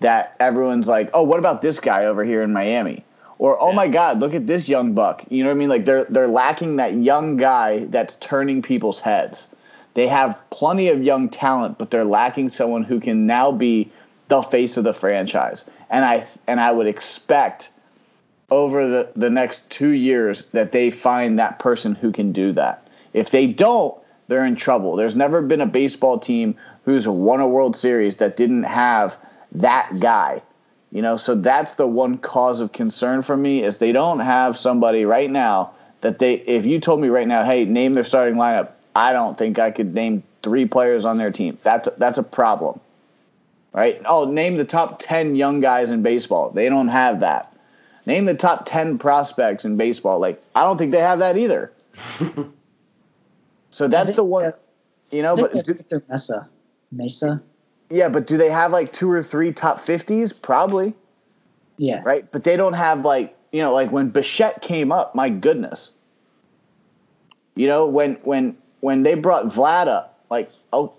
[0.00, 3.04] that everyone's like, oh, what about this guy over here in Miami?
[3.38, 3.76] Or oh Yeah.
[3.76, 5.24] my God, look at this young buck.
[5.28, 5.68] You know what I mean?
[5.68, 9.46] Like they're they're lacking that young guy that's turning people's heads.
[9.94, 13.90] They have plenty of young talent, but they're lacking someone who can now be
[14.28, 15.64] the face of the franchise.
[15.90, 17.72] And I and I would expect
[18.50, 22.86] over the, the next two years that they find that person who can do that.
[23.12, 23.94] If they don't,
[24.26, 24.96] they're in trouble.
[24.96, 29.18] There's never been a baseball team who's won a World Series that didn't have
[29.52, 30.42] that guy.
[30.90, 34.56] You know, so that's the one cause of concern for me is they don't have
[34.56, 38.36] somebody right now that they if you told me right now, hey, name their starting
[38.36, 41.58] lineup, I don't think I could name three players on their team.
[41.62, 42.80] That's that's a problem.
[43.78, 44.02] Right?
[44.06, 46.50] Oh, name the top 10 young guys in baseball.
[46.50, 47.56] They don't have that.
[48.06, 50.18] Name the top 10 prospects in baseball.
[50.18, 51.72] Like, I don't think they have that either.
[53.70, 54.52] so that's the one,
[55.12, 56.48] you know, I think but do, Victor Mesa.
[56.90, 57.40] Mesa?
[57.88, 60.42] yeah, but do they have like two or three top 50s?
[60.42, 60.92] Probably,
[61.76, 62.02] Yeah.
[62.04, 62.28] right?
[62.32, 65.92] But they don't have like, you know, like when Bichette came up, my goodness.
[67.54, 70.94] You know, when when when they brought Vlad up, like, oh,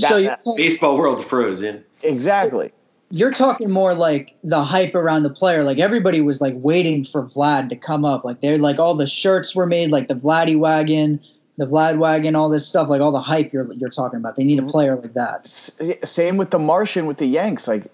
[0.00, 1.84] that- so that- Baseball world frozen.
[2.02, 2.72] Exactly.
[3.10, 5.62] you're talking more like the hype around the player.
[5.62, 8.24] Like everybody was like waiting for Vlad to come up.
[8.24, 11.20] Like they're like all the shirts were made, like the Vladdy wagon,
[11.56, 12.88] the Vlad wagon, all this stuff.
[12.88, 14.36] Like all the hype you're you're talking about.
[14.36, 14.70] They need a mm-hmm.
[14.70, 15.46] player like that.
[15.46, 17.68] Same with the Martian with the Yanks.
[17.68, 17.86] Like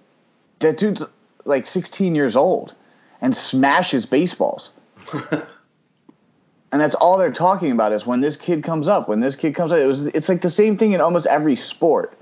[0.60, 1.04] that dude's
[1.44, 2.74] like 16 years old
[3.20, 4.70] and smashes baseballs.
[5.30, 9.08] and that's all they're talking about is when this kid comes up.
[9.08, 11.54] When this kid comes up, it was it's like the same thing in almost every
[11.54, 12.16] sport.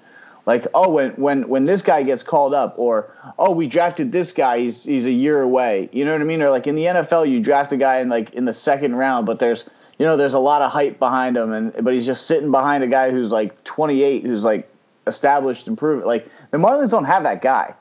[0.46, 4.32] Like oh when when when this guy gets called up or oh we drafted this
[4.32, 5.88] guy he's he's a year away.
[5.92, 6.42] You know what I mean?
[6.42, 9.26] Or like in the NFL you draft a guy in like in the second round
[9.26, 12.26] but there's you know there's a lot of hype behind him and but he's just
[12.26, 14.70] sitting behind a guy who's like 28 who's like
[15.06, 16.06] established and proven.
[16.06, 17.74] Like the Marlins don't have that guy.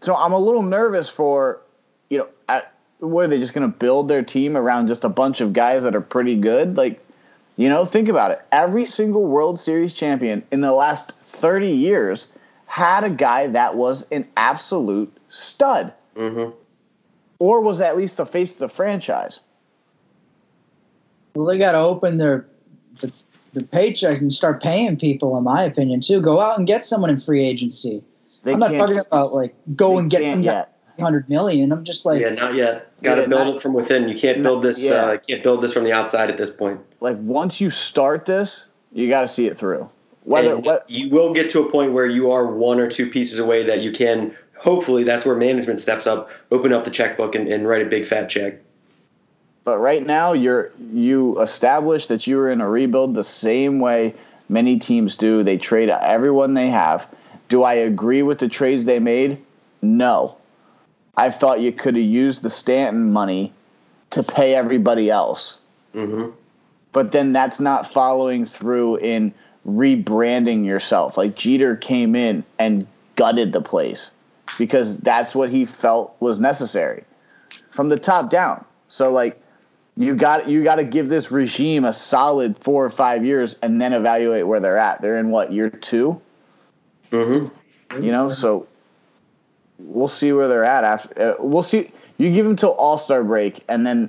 [0.00, 1.62] So I'm a little nervous for,
[2.10, 2.60] you know,
[2.98, 5.82] what are they just going to build their team around just a bunch of guys
[5.82, 6.76] that are pretty good?
[6.76, 7.04] Like,
[7.56, 8.42] you know, think about it.
[8.52, 12.32] Every single World Series champion in the last 30 years
[12.66, 16.50] had a guy that was an absolute stud, hmm
[17.38, 19.40] or was at least the face of the franchise.
[21.34, 22.46] Well, they got to open their
[22.94, 23.12] the,
[23.52, 25.36] the paychecks and start paying people.
[25.36, 28.02] In my opinion, too, go out and get someone in free agency.
[28.42, 30.75] They I'm not talking about like go and get can't them yet.
[31.04, 31.72] Hundred million.
[31.72, 32.90] I'm just like yeah, not yet.
[33.02, 34.08] Got to Yeah, build not- it from within.
[34.08, 34.82] You can't build this.
[34.84, 34.92] Yeah.
[34.94, 36.80] Uh, can't build this from the outside at this point.
[37.00, 39.88] Like once you start this, you got to see it through.
[40.24, 43.38] Whether what, you will get to a point where you are one or two pieces
[43.38, 44.34] away that you can.
[44.58, 48.06] Hopefully, that's where management steps up, open up the checkbook, and, and write a big
[48.06, 48.54] fat check.
[49.64, 54.14] But right now, you're you establish that you are in a rebuild the same way
[54.48, 55.42] many teams do.
[55.42, 57.06] They trade everyone they have.
[57.48, 59.38] Do I agree with the trades they made?
[59.82, 60.36] No.
[61.16, 63.52] I thought you could have used the Stanton money
[64.10, 65.58] to pay everybody else.
[65.92, 66.30] hmm
[66.92, 69.32] But then that's not following through in
[69.66, 71.16] rebranding yourself.
[71.16, 74.10] Like Jeter came in and gutted the place
[74.58, 77.04] because that's what he felt was necessary
[77.70, 78.64] from the top down.
[78.88, 79.40] So like
[79.96, 83.80] you got you got to give this regime a solid 4 or 5 years and
[83.80, 85.00] then evaluate where they're at.
[85.00, 86.20] They're in what year 2,
[87.10, 87.46] hmm
[88.00, 88.28] you know?
[88.28, 88.66] So
[89.78, 93.62] we'll see where they're at after uh, we'll see you give them till All-Star break
[93.68, 94.08] and then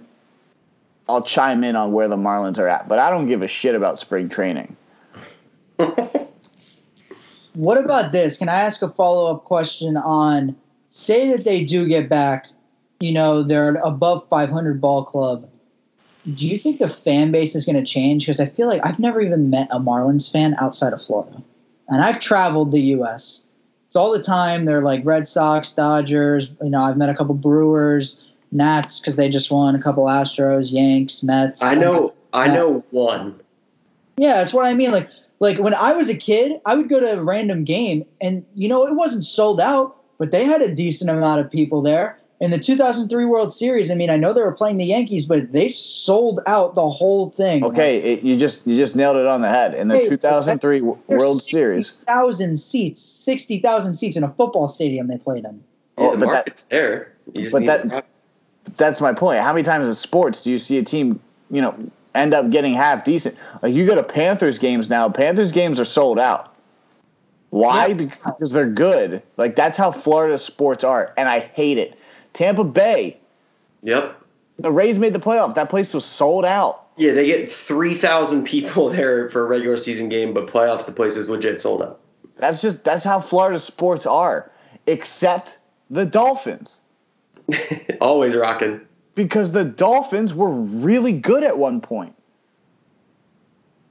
[1.09, 2.89] I'll chime in on where the Marlins are at.
[2.89, 4.75] But I don't give a shit about spring training.
[7.57, 8.37] What about this?
[8.37, 10.55] Can I ask a follow up question on
[10.91, 12.45] say that they do get back,
[12.99, 15.49] you know, they're above 500 ball club.
[16.35, 18.27] Do you think the fan base is going to change?
[18.27, 21.41] Because I feel like I've never even met a Marlins fan outside of Florida.
[21.87, 23.46] And I've traveled the U.S.
[23.87, 24.65] It's all the time.
[24.65, 26.51] They're like Red Sox, Dodgers.
[26.61, 30.71] You know, I've met a couple Brewers, Nats, because they just won, a couple Astros,
[30.71, 31.63] Yanks, Mets.
[31.63, 32.13] I know.
[32.33, 33.39] I know one.
[34.17, 34.91] Yeah, that's what I mean.
[34.91, 38.45] Like, like when I was a kid, I would go to a random game, and
[38.55, 42.19] you know, it wasn't sold out, but they had a decent amount of people there.
[42.39, 45.51] In the 2003 World Series, I mean, I know they were playing the Yankees, but
[45.53, 47.63] they sold out the whole thing.
[47.65, 49.73] Okay, it, you just you just nailed it on the head.
[49.73, 54.29] In the Hey, 2003 w- There's World Series, thousand seats, sixty thousand seats in a
[54.33, 55.63] football stadium they played in.
[55.97, 57.13] Yeah, Oh, the but that- there.
[57.33, 58.05] You just but that-
[58.75, 59.39] that's my point.
[59.39, 61.19] How many times in sports do you see a team,
[61.49, 61.73] you know,
[62.13, 63.35] end up getting half decent?
[63.63, 65.09] Like you go to Panthers games now.
[65.09, 66.53] Panthers games are sold out.
[67.49, 67.87] Why?
[67.87, 67.93] Yeah.
[67.95, 69.23] Because they're good.
[69.37, 71.97] Like that's how Florida sports are, and I hate it.
[72.37, 73.17] Tampa Bay,
[73.81, 74.15] Yep.
[74.59, 75.55] the Rays made the playoff.
[75.55, 76.83] That place was sold out.
[76.95, 80.91] Yeah, they get three thousand people there for a regular season game, but playoffs the
[80.91, 81.99] place is legit sold out.
[82.35, 84.51] That's just that's how Florida sports are,
[84.85, 85.57] except
[85.89, 86.79] the Dolphins.
[88.01, 88.81] Always rocking.
[89.15, 92.13] because the Dolphins were really good at one point.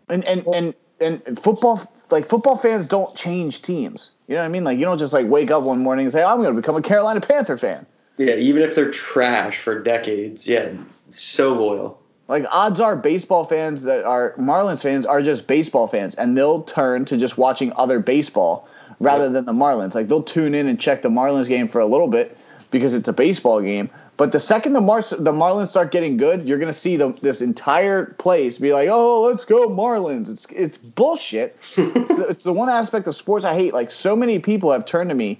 [0.08, 1.80] And and and and football
[2.10, 4.12] like football fans don't change teams.
[4.28, 4.62] You know what I mean?
[4.62, 6.76] Like you don't just like wake up one morning and say, "I'm going to become
[6.76, 7.86] a Carolina Panther fan."
[8.18, 10.72] Yeah, even if they're trash for decades, yeah,
[11.10, 12.02] so loyal.
[12.28, 16.62] Like odds are baseball fans that are Marlins fans are just baseball fans and they'll
[16.62, 19.94] turn to just watching other baseball rather than the Marlins.
[19.94, 22.36] Like they'll tune in and check the Marlins game for a little bit
[22.70, 23.88] because it's a baseball game.
[24.16, 27.42] But the second the Mar- the Marlins start getting good, you're gonna see the, this
[27.42, 31.56] entire place be like, "Oh, let's go Marlins!" It's it's bullshit.
[31.76, 33.74] it's, the, it's the one aspect of sports I hate.
[33.74, 35.38] Like so many people have turned to me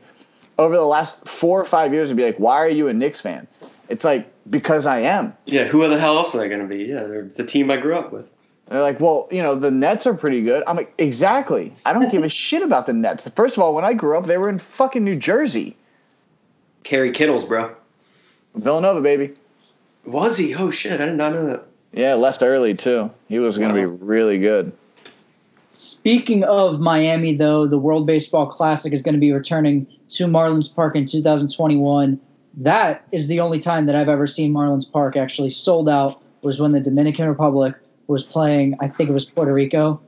[0.59, 3.21] over the last four or five years and be like, "Why are you a Knicks
[3.21, 3.47] fan?"
[3.89, 5.37] It's like because I am.
[5.45, 6.85] Yeah, who the hell else are they going to be?
[6.85, 8.29] Yeah, they're the team I grew up with.
[8.69, 10.65] They're like, well, you know, the Nets are pretty good.
[10.67, 11.73] I'm like, exactly.
[11.85, 13.29] I don't give a shit about the Nets.
[13.31, 15.77] First of all, when I grew up, they were in fucking New Jersey,
[16.83, 17.75] Kerry Kittles, bro.
[18.55, 19.35] Villanova, baby.
[20.05, 20.55] Was he?
[20.55, 21.65] Oh shit, I did not know that.
[21.93, 23.11] Yeah, left early too.
[23.29, 24.73] He was going to be really good.
[25.79, 30.75] Speaking of Miami, though, the World Baseball Classic is going to be returning to Marlins
[30.75, 32.19] Park in 2021.
[32.55, 36.21] That is the only time that I've ever seen Marlins Park actually sold out.
[36.41, 37.75] Was when the Dominican Republic
[38.07, 38.77] was playing.
[38.81, 40.01] I think it was Puerto Rico.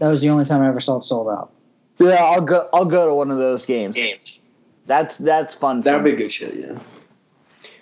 [0.00, 1.50] That was the only time I ever saw it sold out.
[1.98, 2.68] Yeah, I'll go.
[2.74, 3.94] I'll go to one of those games.
[3.94, 4.40] Games.
[4.86, 5.80] That's that's fun.
[5.82, 6.18] That for would be me.
[6.18, 6.54] good shit.
[6.56, 6.78] Yeah.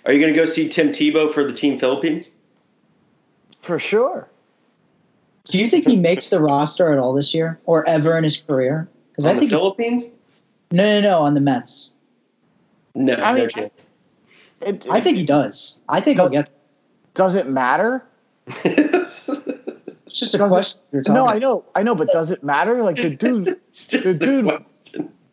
[0.05, 2.31] Are you going to go see Tim Tebow for the Team Philippines?
[3.61, 4.29] for sure.
[5.45, 8.37] Do you think he makes the roster at all this year or ever in his
[8.37, 8.87] career?
[9.11, 10.05] Because I the think he- Philippines?
[10.71, 11.93] no, no, no, on the Mets.
[12.95, 13.85] No, I no mean, chance.
[14.61, 15.79] It, I think he does.
[15.89, 16.49] I think he'll get.
[17.13, 18.03] does it matter?
[20.07, 20.79] It's just a Does it- question.
[20.93, 21.27] you're No.
[21.27, 22.81] I know, I know, but does it matter?
[22.81, 24.47] Like the dude, it's just the dude-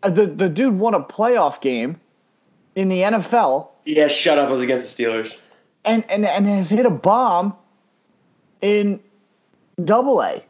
[0.03, 2.01] uh, the the dude won a playoff game
[2.75, 4.49] in the NFL Yeah, shut up.
[4.49, 5.39] I was against the Steelers.
[5.85, 7.55] and and and has hit a bomb
[8.61, 8.99] in
[9.85, 10.43] double A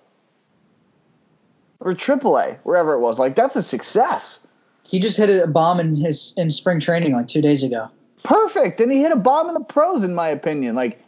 [1.81, 3.19] or triple A, wherever it was.
[3.19, 4.47] Like that's a success.
[4.85, 7.89] He just hit a bomb in his in spring training like two days ago.
[8.23, 8.81] Perfect.
[8.81, 10.75] And he hit a bomb in the pros, in my opinion.
[10.75, 11.01] Like,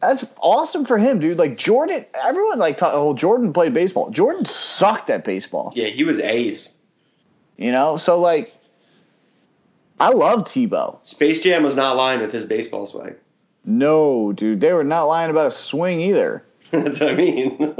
[0.00, 1.38] that's awesome for him, dude.
[1.38, 4.10] Like Jordan, everyone like, talk, oh, Jordan played baseball.
[4.10, 5.72] Jordan sucked at baseball.
[5.76, 6.76] Yeah, he was ace.
[7.56, 8.52] You know, so like,
[10.00, 11.04] I love Tebow.
[11.06, 13.16] Space Jam was not lying with his baseball swag.
[13.66, 16.42] No, dude, they were not lying about a swing either.
[16.84, 17.74] That's what I mean.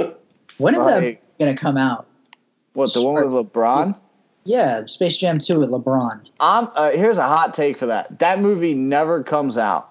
[0.57, 2.07] When is Like- that gonna come out?
[2.73, 3.95] What the one with LeBron?
[4.43, 6.21] Yeah, Space Jam 2 with LeBron.
[6.39, 8.19] I'm uh, here's a hot take for that.
[8.19, 9.89] That movie never comes out.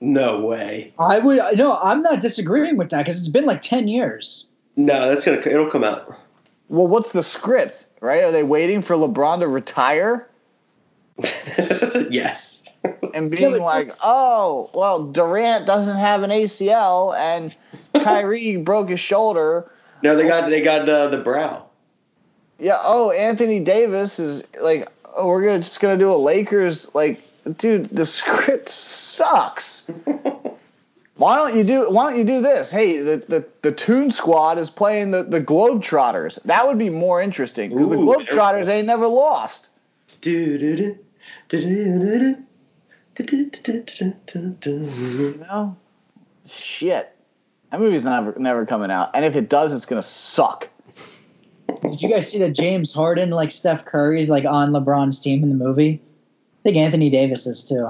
[0.00, 0.92] no way.
[0.98, 4.46] I would no, I'm not disagreeing with that because it's been like ten years.
[4.76, 5.38] No, that's gonna.
[5.38, 6.14] It'll come out.
[6.68, 7.86] Well, what's the script?
[8.00, 8.22] Right?
[8.22, 10.28] Are they waiting for LeBron to retire
[12.10, 12.59] yes.
[13.14, 17.54] And being but- like, "Oh, well, Durant doesn't have an ACL and
[18.04, 19.70] Kyrie broke his shoulder."
[20.02, 21.66] No, they got they got uh, the brow.
[22.58, 22.78] Yeah.
[22.82, 27.18] Oh, Anthony Davis is like, oh, we're gonna just gonna do a Lakers like,
[27.58, 27.86] dude.
[27.86, 29.90] The script sucks.
[31.16, 31.90] Why don't you do?
[31.90, 32.70] Why don't you do this?
[32.70, 36.42] Hey, the the, the Toon Squad is playing the the Globetrotters.
[36.44, 39.70] That would be more interesting because the Globetrotters ain't never lost.
[40.22, 40.98] Do-do-do-do,
[41.48, 42.42] do-do-do-do-do-do.
[44.66, 45.76] You know,
[46.46, 47.14] shit.
[47.70, 50.68] That movie's never never coming out, and if it does, it's gonna suck.
[51.82, 55.48] Did you guys see that James Harden, like Steph Curry's, like on LeBron's team in
[55.50, 56.00] the movie?
[56.02, 57.84] I think Anthony Davis is too.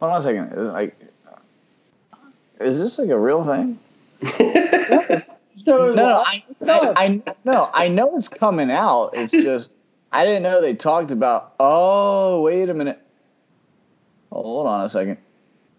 [0.00, 0.52] Hold on a second.
[0.52, 0.96] Is Like,
[2.60, 3.78] is this like a real thing?
[5.66, 9.10] No, no, I, I, I, no, I know it's coming out.
[9.12, 9.70] It's just
[10.12, 11.54] I didn't know they talked about.
[11.60, 13.02] Oh, wait a minute.
[14.30, 15.18] Hold on a second.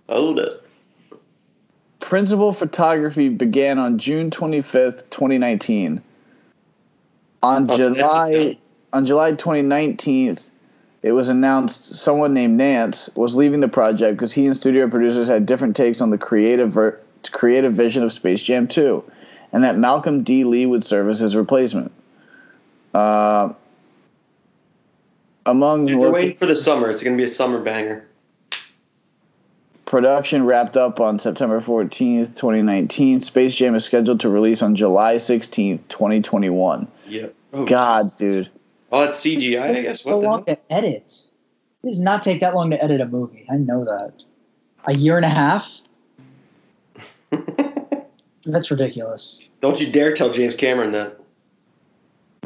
[0.08, 0.64] Hold it.
[2.00, 6.02] Principal photography began on June twenty fifth, twenty nineteen.
[7.44, 8.58] On Oh, July
[8.92, 10.50] on July 2019th,
[11.04, 15.28] it was announced someone named Nance was leaving the project because he and studio producers
[15.28, 17.00] had different takes on the creative ver-
[17.32, 19.04] creative vision of Space Jam 2,
[19.54, 20.44] and that Malcolm D.
[20.44, 21.92] Lee would serve as his replacement.
[22.94, 23.54] Uh,
[25.46, 26.90] among Dude, we're loca- waiting for the summer.
[26.90, 28.06] It's gonna be a summer banger.
[29.90, 33.20] Production wrapped up on September 14th, 2019.
[33.20, 36.88] Space Jam is scheduled to release on July 16th, 2021.
[37.08, 37.36] Yep.
[37.52, 38.16] Oh, God, Jesus.
[38.16, 38.50] dude.
[38.92, 39.62] Oh, it's CGI.
[39.78, 40.02] I guess.
[40.02, 40.56] so What the long hell?
[40.56, 41.24] to edit.
[41.84, 43.46] It does not take that long to edit a movie.
[43.52, 44.14] I know that.
[44.86, 45.82] A year and a half?
[48.46, 49.48] That's ridiculous.
[49.62, 51.20] Don't you dare tell James Cameron that.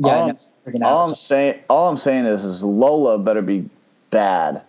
[0.03, 0.33] Yeah, all, know.
[0.65, 1.15] Freaking all I'm Avatar.
[1.15, 3.69] saying, all I'm saying is, is Lola better be
[4.09, 4.63] bad.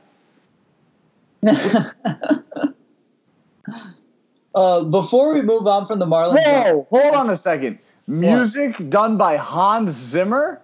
[4.54, 7.78] Uh, before we move on from the Marlins, Whoa, hold on a second.
[8.06, 10.60] Music done by Hans Zimmer.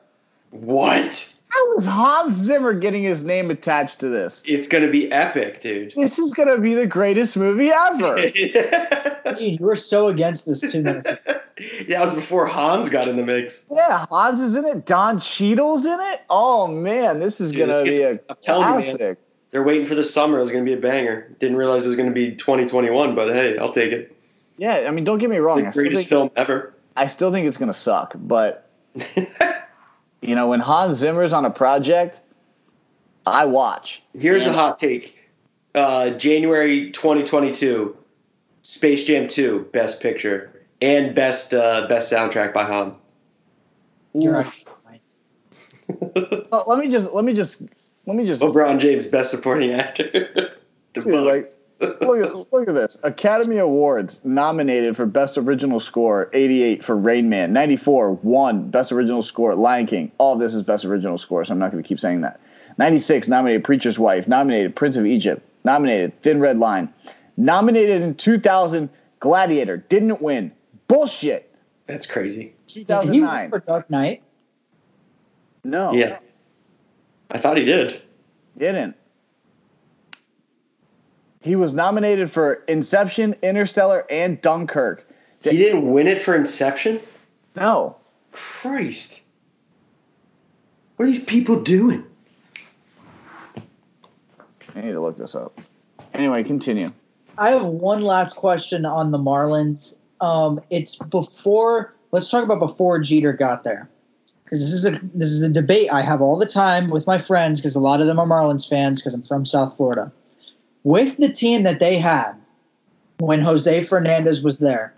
[0.51, 1.35] What?
[1.49, 4.43] How is Hans Zimmer getting his name attached to this?
[4.47, 5.93] It's gonna be epic, dude.
[5.97, 8.21] This is gonna be the greatest movie ever.
[9.37, 11.09] dude, you were so against this two minutes.
[11.11, 11.21] ago.
[11.88, 13.64] yeah, it was before Hans got in the mix.
[13.71, 14.87] yeah, Hans is in it.
[14.87, 16.21] Don Cheadle's in it.
[16.31, 18.83] Oh man, this is gonna be gonna- a I'm telling you, man.
[18.97, 19.19] classic.
[19.51, 20.37] They're waiting for the summer.
[20.39, 21.29] It was gonna be a banger.
[21.39, 24.17] Didn't realize it was gonna be 2021, but hey, I'll take it.
[24.59, 25.61] Yeah, I mean, don't get me wrong.
[25.61, 26.75] I The still, greatest think, film ever.
[26.97, 28.69] I still think it's gonna suck, but
[30.23, 32.23] you know, when Hans Zimmer's on a project,
[33.27, 34.03] I watch.
[34.17, 34.53] Here's Yeah.
[34.53, 35.17] a hot take.
[35.75, 37.97] Uh, January 2022,
[38.63, 40.51] Space Jam 2, Best Picture
[40.83, 42.97] and Best uh, Best Soundtrack by Hans.
[44.15, 44.65] You're right.
[46.53, 47.63] Well, let me just let me just
[48.07, 50.55] let me just LeBron James, Best Supporting Actor.
[50.93, 51.49] Dude, like
[51.81, 52.99] look at look at this.
[53.03, 59.23] Academy Awards nominated for Best Original Score, 88 for Rain Man, 94 won Best Original
[59.23, 60.13] Score, Lion King.
[60.19, 62.41] All this is Best Original Score, so I'm not going to keep saying that.
[62.79, 66.93] 96 nominated Preacher's Wife, nominated Prince of Egypt, nominated Thin Red Line,
[67.37, 68.89] nominated in 2000
[69.20, 70.51] Gladiator, didn't win.
[70.89, 71.55] Bullshit.
[71.87, 72.55] That's crazy.
[72.66, 73.43] Did he 2009.
[73.43, 74.22] win for Dark Knight?
[75.62, 76.18] No, Yeah.
[77.31, 78.01] I thought he did.
[78.59, 78.97] didn't.
[81.41, 85.07] He was nominated for Inception, Interstellar, and Dunkirk.
[85.43, 87.01] He didn't win it for Inception?
[87.57, 87.97] No.
[88.33, 89.22] Christ.
[90.97, 92.05] What are these people doing?
[94.76, 95.59] I need to look this up.
[96.14, 96.93] Anyway, continue.
[97.39, 99.99] I have one last question on the Marlins.
[100.20, 101.95] Um, it's before.
[102.12, 103.89] Let's talk about before Jeter got there,
[104.51, 107.18] because this is a this is a debate I have all the time with my
[107.18, 110.11] friends, because a lot of them are Marlins fans, because I'm from South Florida.
[110.82, 112.32] With the team that they had
[113.18, 114.92] when Jose Fernandez was there,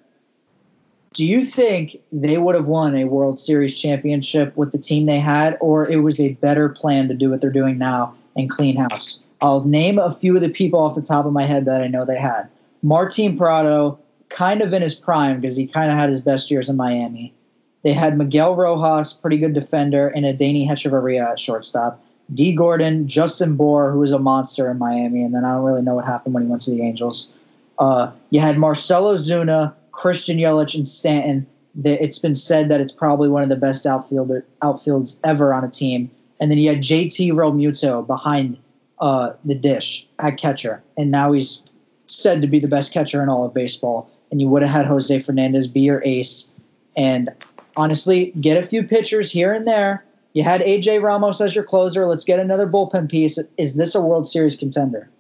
[1.13, 5.21] Do you think they would have won a World Series championship with the team they
[5.21, 8.77] had, or it was a better plan to do what they're doing now and clean
[8.77, 9.23] house?
[9.43, 11.89] I'll name a few of the people off the top of my head that I
[11.89, 12.49] know they had.
[12.83, 13.99] Martin Prado,
[14.31, 17.35] kind of in his prime because he kind of had his best years in Miami.
[17.83, 22.01] They had Miguel Rojas, pretty good defender, and a Danny Hechavarria at shortstop.
[22.33, 22.55] D.
[22.55, 25.97] Gordon, Justin Bour, who was a monster in Miami, and then I don't really know
[25.97, 27.33] what happened when he went to the Angels.
[27.79, 31.47] Uh, you had Marcell Ozuna, Christian Yelich, and Stanton.
[31.85, 35.71] It's been said that it's probably one of the best outfielder outfields ever on a
[35.71, 36.11] team.
[36.39, 38.59] And then you had JT Realmuto behind
[39.01, 41.65] uh, the dish at catcher, and now he's
[42.07, 44.09] said to be the best catcher in all of baseball.
[44.31, 46.51] And you would have had Jose Fernandez be your ace.
[46.97, 47.31] And
[47.77, 50.05] honestly, get a few pitchers here and there.
[50.35, 52.07] You had AJ Ramos as your closer.
[52.07, 53.39] Let's get another bullpen piece.
[53.59, 55.11] Is this a World Series contender?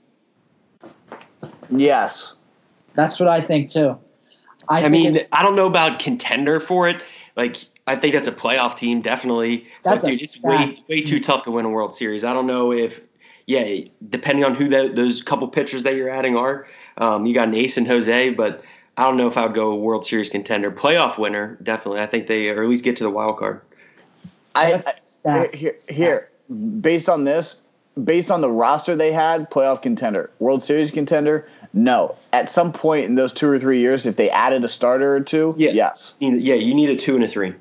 [1.70, 2.34] Yes.
[2.94, 3.98] That's what I think too.
[4.68, 7.00] I, I think mean, it- I don't know about contender for it.
[7.36, 9.66] Like, I think that's a playoff team, definitely.
[9.82, 12.22] That's but a dude, it's way way too tough to win a World Series.
[12.24, 13.00] I don't know if,
[13.46, 16.66] yeah, depending on who that, those couple pitchers that you're adding are.
[16.98, 18.62] Um, you got an ace and Jose, but
[18.96, 20.70] I don't know if I would go World Series contender.
[20.70, 22.00] Playoff winner, definitely.
[22.00, 23.60] I think they or at least get to the wild card.
[24.54, 25.54] I, I stacked.
[25.54, 26.30] here, here
[26.80, 27.62] based on this,
[28.04, 31.48] based on the roster they had, playoff contender, World Series contender.
[31.72, 35.14] No, at some point in those two or three years, if they added a starter
[35.14, 35.70] or two, Yeah.
[35.70, 36.14] yes.
[36.20, 37.54] You yeah, you need a two and a three.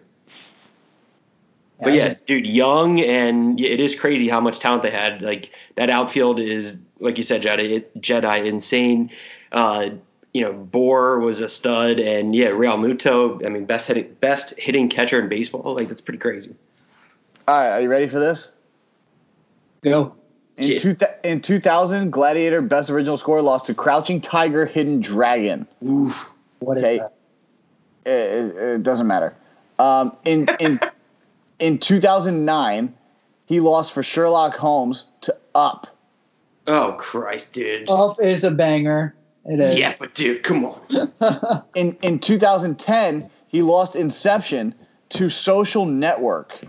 [1.79, 5.21] But I yeah, dude, young and it is crazy how much talent they had.
[5.21, 9.09] Like that outfield is, like you said, JD, JD insane.
[9.51, 9.89] Uh,
[10.33, 13.45] you know, Bour was a stud, and yeah, Realmuto.
[13.45, 15.75] I mean, best hitting, best hitting catcher in baseball.
[15.75, 16.55] Like that's pretty crazy.
[17.47, 18.51] All right, are you ready for this?
[19.83, 20.13] go.
[20.57, 20.77] In, Yeah.
[20.79, 25.65] two, in 2000, Gladiator Best Original Score lost to Crouching Tiger, Hidden Dragon.
[26.59, 26.97] What is Okay.
[26.99, 27.13] that?
[28.05, 29.33] It, it, it doesn't matter.
[29.79, 30.79] Um, in in
[31.59, 32.93] in 2009,
[33.45, 35.87] he lost for Sherlock Holmes to Up.
[36.67, 37.89] Oh Christ, dude.
[37.89, 39.15] Up is a banger.
[39.45, 39.77] It is.
[39.77, 41.63] yeah, but dude, come on.
[41.75, 44.75] In in 2010, he lost Inception
[45.09, 46.59] to Social Network.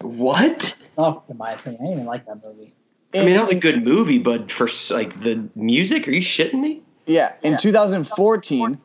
[0.00, 0.76] What?
[0.96, 2.72] Oh, in my opinion, I didn't even like that movie.
[3.14, 6.60] I mean, that was a good movie, but for like the music, are you shitting
[6.60, 6.82] me?
[7.06, 8.78] Yeah, in 2014,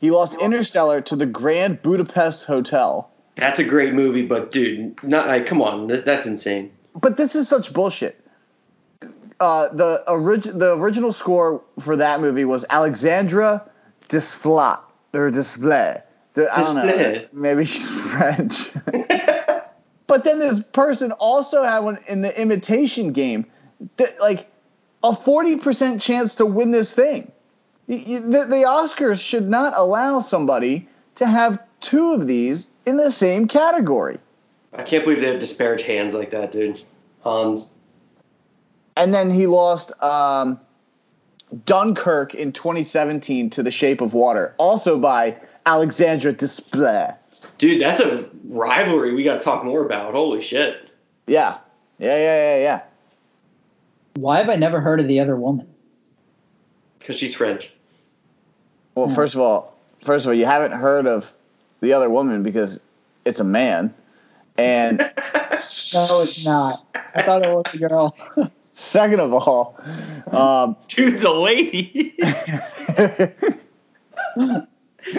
[0.00, 3.10] he lost Interstellar to the Grand Budapest Hotel.
[3.34, 6.70] That's a great movie, but dude, not like, come on, that's insane.
[6.94, 8.21] But this is such bullshit.
[9.42, 13.68] Uh, the orig- the original score for that movie was Alexandra
[14.08, 14.78] Desplat
[15.12, 16.00] or Display.
[16.36, 16.84] I don't know.
[16.84, 17.32] Desplat.
[17.32, 18.70] Maybe she's French.
[20.06, 23.44] but then this person also had one in the imitation game,
[23.96, 24.48] that, like
[25.02, 27.32] a forty percent chance to win this thing.
[27.88, 30.86] The, the Oscars should not allow somebody
[31.16, 34.20] to have two of these in the same category.
[34.72, 36.80] I can't believe they have disparaged Hans like that, dude.
[37.22, 37.74] Hans.
[38.96, 40.58] And then he lost um,
[41.64, 45.36] Dunkirk in 2017 to The Shape of Water, also by
[45.66, 47.16] Alexandra Desplat.
[47.58, 50.14] Dude, that's a rivalry we got to talk more about.
[50.14, 50.90] Holy shit.
[51.26, 51.58] Yeah,
[51.98, 52.82] yeah, yeah, yeah, yeah.
[54.14, 55.66] Why have I never heard of the other woman?
[56.98, 57.72] Because she's French.
[58.94, 61.32] Well, first of all, first of all, you haven't heard of
[61.80, 62.82] the other woman because
[63.24, 63.94] it's a man,
[64.58, 64.98] and
[65.94, 66.84] No, it's not.
[67.14, 68.16] I thought it was a girl.
[68.72, 69.78] second of all,
[70.30, 72.14] um, Dude's a lady.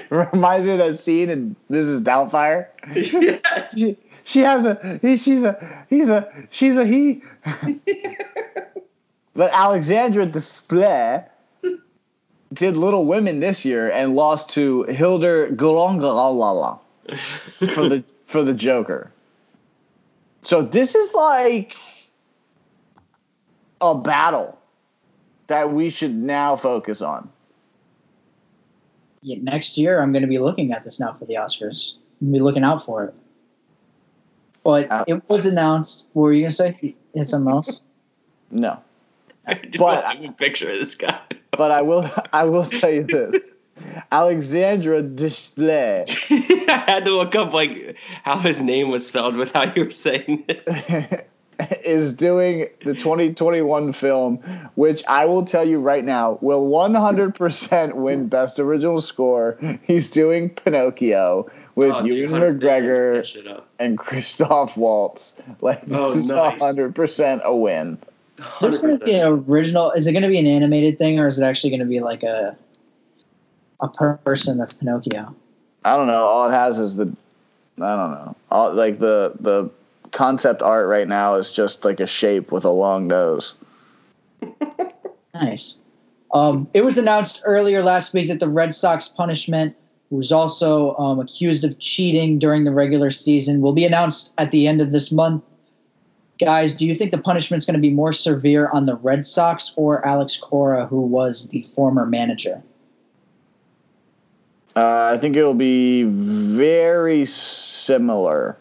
[0.10, 2.02] reminds me of that scene in Mrs.
[2.02, 2.68] Doubtfire.
[2.96, 3.78] yes.
[3.78, 7.22] She, she has a he, she's a he's a she's a he.
[9.36, 11.30] but Alexandra Desplat
[12.54, 16.80] did Little Women this year and lost to Hildur Glongalala
[17.74, 19.12] for the for the Joker.
[20.44, 21.76] So this is like
[23.92, 24.58] a battle
[25.48, 27.30] that we should now focus on.
[29.22, 31.96] Yeah, next year, I'm going to be looking at this now for the Oscars.
[32.22, 33.16] I'm going to be looking out for it.
[34.64, 36.10] But Uh, it was announced.
[36.14, 36.78] What were you going to say?
[36.82, 37.82] You had something else?
[38.52, 38.80] No.
[39.48, 41.20] I just But- want a picture of this guy.
[41.58, 43.38] But I will I will tell you this.
[44.12, 46.10] Alexandra Desplat
[46.68, 49.92] I had to look up like how his name was spelled with how you were
[49.92, 51.30] saying it.
[51.86, 54.38] is doing the 2021 film,
[54.76, 59.58] which I will tell you right now will 100% win Best Original Score.
[59.84, 63.68] He's doing Pinocchio with Oh, Ewan McGregor that shit up.
[63.80, 65.36] and Christoph Waltz.
[65.62, 66.62] Like this Oh, is nice.
[66.62, 67.98] 100% a win.
[68.62, 69.92] There's going to be an original.
[69.92, 72.00] Is it going to be an animated thing, or is it actually going to be
[72.00, 72.58] like a
[73.80, 73.88] a
[74.18, 75.34] person that's Pinocchio?
[75.86, 76.24] I don't know.
[76.26, 77.06] All it has is the
[77.80, 78.36] I don't know.
[78.52, 79.70] All like the the
[80.14, 83.54] concept art right now is just like a shape with a long nose.
[85.34, 85.82] Nice.
[86.34, 89.76] Um, it was announced earlier last week that the Red Sox punishment,
[90.10, 94.52] who was also um, accused of cheating during the regular season, will be announced at
[94.52, 95.44] the end of this month.
[96.40, 99.74] Guys, do you think the punishment's going to be more severe on the Red Sox
[99.76, 102.62] or Alex Cora, who was the former manager?
[104.76, 108.58] Uh, I think it'll be very similar.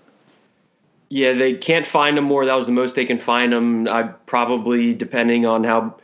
[1.15, 2.47] Yeah, they can't find him more.
[2.47, 3.87] That was the most they can find him.
[3.87, 5.95] I probably, depending on how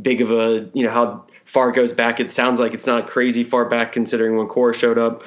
[0.00, 2.18] big of a, you know, how far goes back.
[2.18, 5.22] It sounds like it's not crazy far back considering when Cora showed up,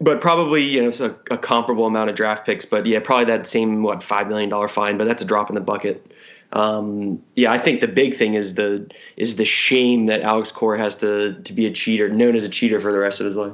[0.00, 2.64] but probably, you know, it's a, a comparable amount of draft picks.
[2.64, 4.98] But yeah, probably that same what five million dollar fine.
[4.98, 6.10] But that's a drop in the bucket.
[6.52, 10.78] Um, yeah, I think the big thing is the is the shame that Alex Cora
[10.78, 13.36] has to to be a cheater, known as a cheater for the rest of his
[13.36, 13.52] life.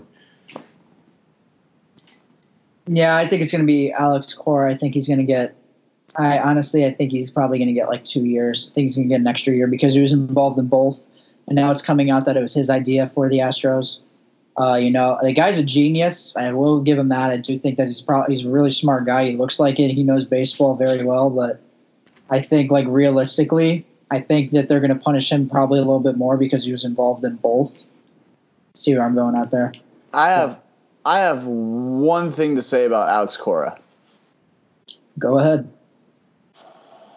[2.87, 4.73] Yeah, I think it's going to be Alex Cora.
[4.73, 5.55] I think he's going to get.
[6.17, 8.69] I honestly, I think he's probably going to get like two years.
[8.71, 11.03] I think he's going to get an extra year because he was involved in both,
[11.47, 14.01] and now it's coming out that it was his idea for the Astros.
[14.57, 16.37] Uh, you know, the guy's a genius.
[16.37, 17.31] I will give him that.
[17.31, 19.31] I do think that he's probably he's a really smart guy.
[19.31, 19.91] He looks like it.
[19.91, 21.61] He knows baseball very well, but
[22.31, 26.01] I think like realistically, I think that they're going to punish him probably a little
[26.01, 27.85] bit more because he was involved in both.
[28.75, 29.73] See where I'm going out there.
[30.13, 30.61] I have
[31.05, 33.79] I have one thing to say about Alex Cora.
[35.19, 35.71] Go ahead.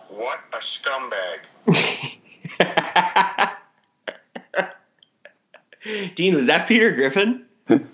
[0.09, 1.39] What a scumbag.
[6.15, 7.45] Dean, was that Peter Griffin?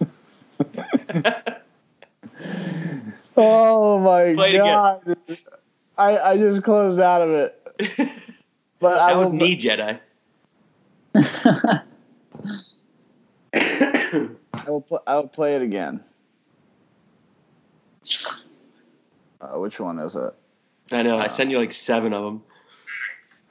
[3.35, 5.17] Oh my Play god!
[5.97, 7.59] I I just closed out of it,
[8.79, 9.99] but I That was me, JD.
[14.65, 14.81] I will.
[14.81, 16.03] Pl- I will play it again.
[19.41, 20.33] Uh, which one is it?
[20.91, 21.17] I know.
[21.17, 22.43] I sent you like seven of them.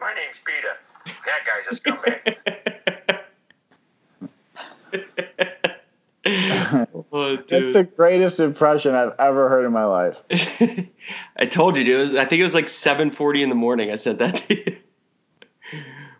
[0.00, 0.78] My name's Peter.
[1.26, 2.36] That guy's a scumbag.
[7.14, 10.22] Oh, That's the greatest impression I've ever heard in my life.
[11.36, 11.96] I told you, dude.
[11.96, 13.90] It was, I think it was like seven forty in the morning.
[13.90, 14.76] I sent that to you.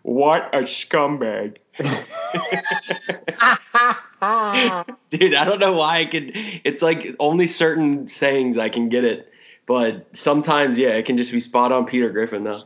[0.03, 1.57] What a scumbag,
[4.23, 4.85] Ah.
[5.09, 5.35] dude!
[5.35, 6.31] I don't know why I could.
[6.63, 9.31] It's like only certain sayings I can get it,
[9.65, 11.85] but sometimes, yeah, it can just be spot on.
[11.85, 12.59] Peter Griffin, though.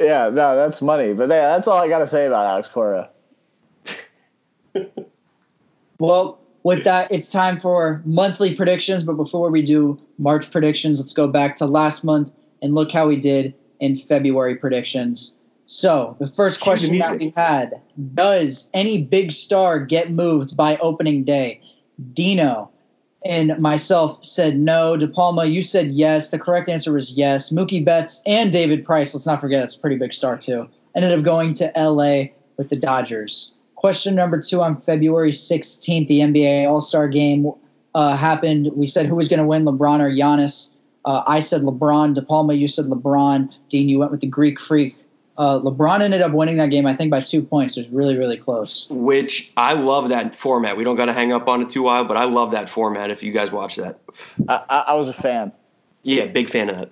[0.00, 1.12] Yeah, no, that's money.
[1.12, 3.10] But yeah, that's all I got to say about Alex Cora.
[5.98, 9.04] Well, with that, it's time for monthly predictions.
[9.04, 13.06] But before we do March predictions, let's go back to last month and look how
[13.06, 15.36] we did in February predictions.
[15.72, 17.80] So, the first question that we had
[18.12, 21.62] Does any big star get moved by opening day?
[22.12, 22.70] Dino
[23.24, 24.98] and myself said no.
[24.98, 26.28] De Palma, you said yes.
[26.28, 27.50] The correct answer was yes.
[27.50, 31.18] Mookie Betts and David Price, let's not forget, that's a pretty big star too, ended
[31.18, 32.24] up going to LA
[32.58, 33.54] with the Dodgers.
[33.74, 37.50] Question number two on February 16th, the NBA All Star game
[37.94, 38.70] uh, happened.
[38.74, 40.74] We said who was going to win, LeBron or Giannis.
[41.06, 42.12] Uh, I said LeBron.
[42.12, 43.48] De Palma, you said LeBron.
[43.70, 45.01] Dean, you went with the Greek Freak.
[45.38, 47.76] Uh, LeBron ended up winning that game, I think, by two points.
[47.76, 48.86] It was really, really close.
[48.90, 50.76] Which I love that format.
[50.76, 53.10] We don't got to hang up on it too while, but I love that format.
[53.10, 53.98] If you guys watch that,
[54.48, 55.52] I, I, I was a fan.
[56.02, 56.90] yeah, big fan of that.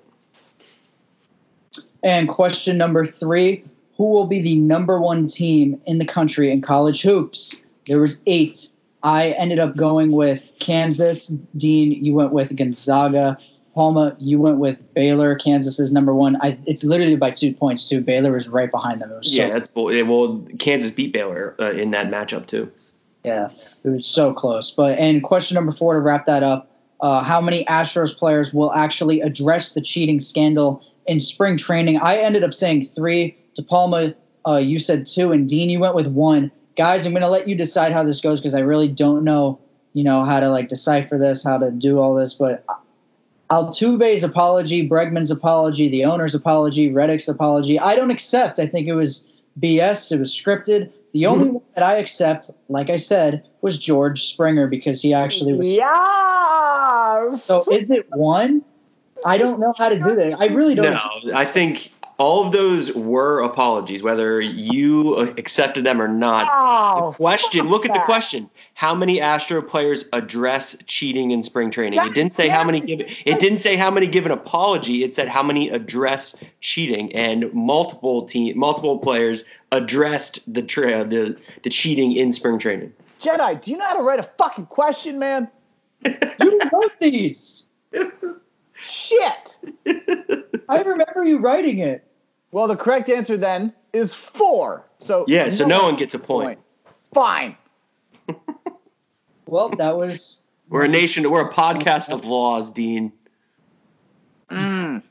[2.02, 3.62] And question number three
[3.96, 7.60] Who will be the number one team in the country in college hoops?
[7.86, 8.70] There was eight.
[9.02, 11.28] I ended up going with Kansas.
[11.56, 13.38] Dean, you went with Gonzaga.
[13.74, 15.34] Palma, you went with Baylor.
[15.36, 16.36] Kansas is number one.
[16.42, 18.00] I, it's literally by two points too.
[18.00, 19.10] Baylor was right behind them.
[19.12, 19.92] It was so, Yeah, that's bull.
[19.92, 22.70] yeah, Well, Kansas beat Baylor uh, in that matchup too.
[23.24, 23.48] yeah,
[23.84, 24.70] it was so close.
[24.70, 28.72] But and question number four to wrap that up: uh, How many Astros players will
[28.72, 31.98] actually address the cheating scandal in spring training?
[31.98, 33.36] I ended up saying three.
[33.54, 34.14] De Palma,
[34.46, 36.50] uh, you said two, and Dean, you went with one.
[36.76, 39.58] Guys, I'm going to let you decide how this goes because I really don't know,
[39.92, 42.32] you know, how to like decipher this, how to do all this.
[42.32, 42.64] But
[43.50, 48.58] Altuve's apology, Bregman's apology, the owner's apology, Reddick's apology, I don't accept.
[48.58, 49.26] I think it was
[49.58, 50.12] BS.
[50.12, 50.92] It was scripted.
[51.12, 51.54] The only mm-hmm.
[51.54, 55.68] one that I accept, like I said, was George Springer because he actually was.
[55.72, 57.42] Yes.
[57.42, 58.62] So is it one?
[59.26, 60.40] I don't know how to do that.
[60.40, 60.92] I really don't.
[61.24, 66.46] No, I think all of those were apologies, whether you accepted them or not.
[66.50, 68.48] Oh, The question, fuck look at the question.
[68.80, 72.00] How many Astro players address cheating in spring training?
[72.00, 75.04] It didn't say how many give it didn't say how many give an apology.
[75.04, 81.36] It said how many address cheating and multiple team multiple players addressed the tra- the
[81.62, 82.90] the cheating in spring training.
[83.20, 85.46] JD, do you know how to write a fucking question, man?
[86.40, 87.66] You wrote these.
[88.72, 89.58] Shit.
[90.70, 92.02] I remember you writing it.
[92.50, 94.86] Well, the correct answer then is four.
[95.00, 96.58] So Yeah, so no one gets a point.
[97.12, 97.56] Fine.
[99.50, 101.28] Well, that was We're a nation.
[101.28, 103.12] We're a podcast of laws, Dean.
[104.48, 105.02] Mm.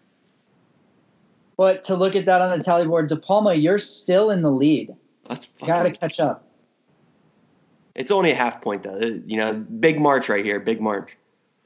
[1.58, 4.50] But to look at that on the tally board, De Palma, you're still in the
[4.50, 4.96] lead.
[5.28, 6.46] That's You got to catch up.
[7.96, 9.20] It's only a half point though.
[9.26, 10.60] You know, big March right here.
[10.62, 11.18] Big March.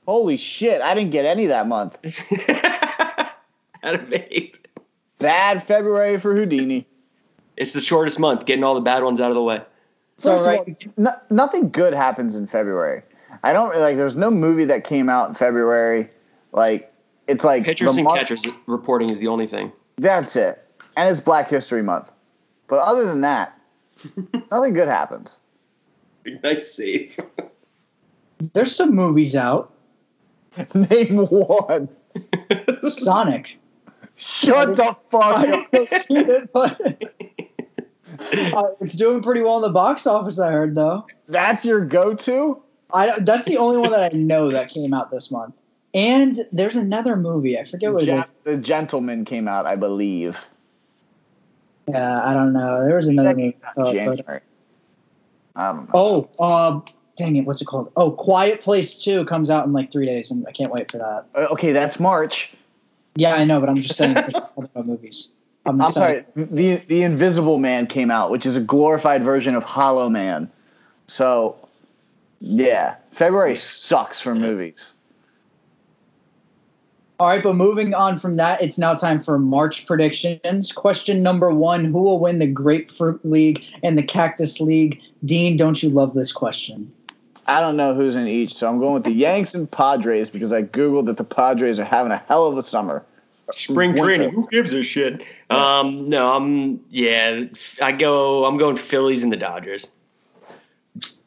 [0.07, 0.81] Holy shit!
[0.81, 1.97] I didn't get any that month.
[3.83, 4.67] Out of eight.
[5.19, 6.87] Bad February for Houdini.
[7.55, 8.45] It's the shortest month.
[8.45, 9.61] Getting all the bad ones out of the way.
[10.23, 13.03] So First of right, all, no, nothing good happens in February.
[13.43, 13.97] I don't like.
[13.97, 16.09] There's no movie that came out in February.
[16.53, 16.93] Like
[17.27, 19.71] it's like Pitchers the and month- catchers reporting is the only thing.
[19.97, 20.65] That's it,
[20.95, 22.13] and it's Black History Month.
[22.67, 23.59] But other than that,
[24.51, 25.39] nothing good happens.
[26.41, 27.17] Nice save.
[28.53, 29.73] there's some movies out.
[30.73, 31.89] Name one.
[32.87, 33.59] Sonic.
[34.15, 35.71] Shut the fuck up.
[35.71, 36.79] didn't see it, but
[38.55, 40.39] uh, it's doing pretty well in the box office.
[40.39, 41.05] I heard though.
[41.27, 42.61] That's your go-to.
[42.93, 45.55] I that's the only one that I know that came out this month.
[45.93, 47.57] And there's another movie.
[47.57, 48.33] I forget what Gen- is.
[48.43, 50.47] the Gentleman came out, I believe,
[51.87, 52.83] Yeah, I don't know.
[52.85, 53.57] There was another movie.
[53.75, 54.41] but- January.
[55.55, 56.29] I don't know.
[56.39, 56.81] oh, uh,
[57.15, 57.41] dang it!
[57.45, 57.91] What's it called?
[57.95, 60.97] Oh, Quiet Place Two comes out in like three days, and I can't wait for
[60.97, 61.25] that.
[61.35, 62.55] Uh, Okay, that's March.
[63.15, 64.15] Yeah, I know, but I'm just saying
[64.75, 65.33] movies.
[65.65, 66.25] I'm, I'm sorry.
[66.35, 70.51] The the Invisible Man came out, which is a glorified version of Hollow Man.
[71.07, 71.57] So,
[72.39, 74.91] yeah, February sucks for movies.
[77.19, 80.73] All right, but moving on from that, it's now time for March predictions.
[80.73, 84.99] Question number one Who will win the Grapefruit League and the Cactus League?
[85.23, 86.91] Dean, don't you love this question?
[87.47, 90.51] I don't know who's in each, so I'm going with the Yanks and Padres because
[90.51, 93.05] I googled that the Padres are having a hell of a summer.
[93.51, 94.03] Spring Winter.
[94.03, 94.29] training.
[94.31, 95.21] Who gives a shit?
[95.49, 97.45] Um, no, I'm yeah.
[97.81, 98.45] I go.
[98.45, 99.87] I'm going Phillies and the Dodgers.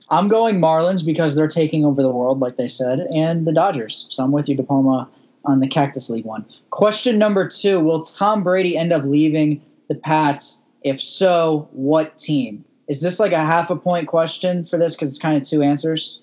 [0.08, 4.06] I'm going Marlins because they're taking over the world, like they said, and the Dodgers.
[4.10, 5.08] So I'm with you, De Palma,
[5.44, 6.44] on the Cactus League one.
[6.70, 10.62] Question number two Will Tom Brady end up leaving the Pats?
[10.82, 12.64] If so, what team?
[12.88, 15.60] Is this like a half a point question for this because it's kind of two
[15.62, 16.20] answers?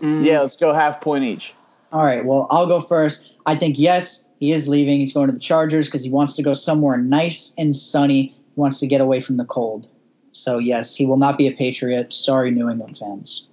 [0.00, 1.54] Mm, Yeah, let's go half point each.
[1.92, 3.30] All right, well, I'll go first.
[3.46, 4.98] I think, yes, he is leaving.
[4.98, 8.34] He's going to the Chargers because he wants to go somewhere nice and sunny.
[8.56, 9.86] He wants to get away from the cold.
[10.32, 12.12] So, yes, he will not be a Patriot.
[12.12, 13.46] Sorry, New England fans.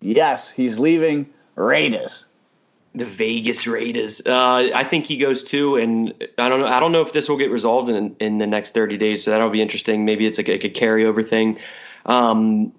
[0.00, 2.24] Yes, he's leaving Raiders.
[2.94, 4.22] The Vegas Raiders.
[4.24, 6.68] Uh, I think he goes too, and I don't know.
[6.68, 9.22] I don't know if this will get resolved in in the next thirty days.
[9.24, 10.06] So that'll be interesting.
[10.06, 11.58] Maybe it's like a, like a carryover thing.
[12.06, 12.72] Um,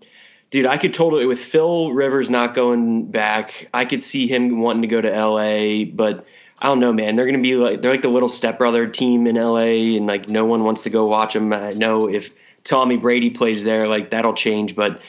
[0.49, 3.69] dude, I could totally with Phil Rivers not going back.
[3.73, 6.25] I could see him wanting to go to L.A., but
[6.59, 7.15] I don't know, man.
[7.15, 10.45] They're gonna be like they're like the little stepbrother team in L.A., and like no
[10.45, 11.51] one wants to go watch them.
[11.51, 12.31] I know if
[12.63, 15.01] Tommy Brady plays there, like that'll change, but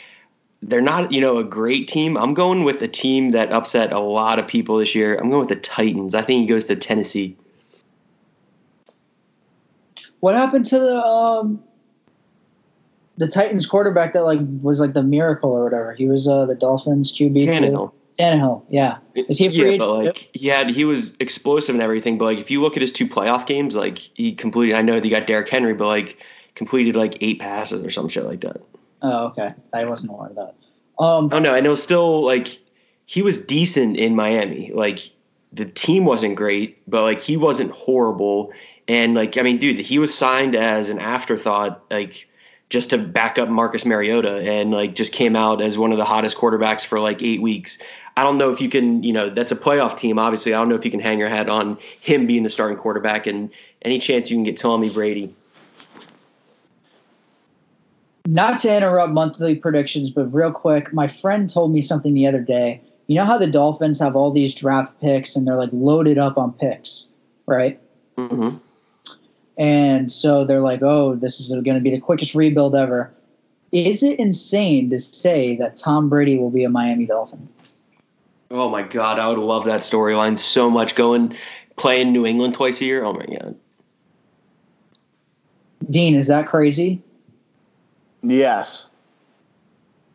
[0.62, 2.16] they're not, you know, a great team.
[2.16, 5.16] I'm going with a team that upset a lot of people this year.
[5.16, 6.14] I'm going with the Titans.
[6.14, 7.36] I think he goes to Tennessee.
[10.20, 11.62] What happened to the um,
[13.16, 15.92] the Titans quarterback that like was like the miracle or whatever?
[15.92, 17.44] He was uh, the Dolphins QB.
[17.58, 17.92] too?
[18.18, 18.64] Tannehill.
[18.70, 18.98] Yeah.
[19.14, 22.18] Is he a free yeah, but like he had, he was explosive and everything.
[22.18, 24.74] But like, if you look at his two playoff games, like he completed.
[24.74, 26.18] I know that you got Derrick Henry, but like
[26.54, 28.60] completed like eight passes or some shit like that.
[29.02, 29.50] Oh, okay.
[29.72, 30.54] I wasn't aware of that.
[30.98, 32.58] Um, Oh no, and it was still like
[33.04, 34.72] he was decent in Miami.
[34.72, 35.10] Like
[35.52, 38.52] the team wasn't great, but like he wasn't horrible.
[38.88, 42.28] And like I mean, dude, he was signed as an afterthought, like
[42.68, 46.04] just to back up Marcus Mariota, and like just came out as one of the
[46.04, 47.78] hottest quarterbacks for like eight weeks.
[48.16, 50.18] I don't know if you can, you know, that's a playoff team.
[50.18, 52.78] Obviously, I don't know if you can hang your hat on him being the starting
[52.78, 53.50] quarterback, and
[53.82, 55.34] any chance you can get Tommy Brady.
[58.26, 62.40] not to interrupt monthly predictions, but real quick, my friend told me something the other
[62.40, 62.80] day.
[63.06, 66.36] You know how the Dolphins have all these draft picks and they're like loaded up
[66.36, 67.10] on picks,
[67.46, 67.80] right?
[68.16, 68.56] Mm-hmm.
[69.58, 73.12] And so they're like, oh, this is going to be the quickest rebuild ever.
[73.72, 77.48] Is it insane to say that Tom Brady will be a Miami Dolphin?
[78.50, 80.94] Oh my god, I would love that storyline so much.
[80.94, 81.36] Going
[81.76, 83.04] playing New England twice a year.
[83.04, 83.56] Oh my god.
[85.90, 87.02] Dean, is that crazy?
[88.22, 88.86] Yes.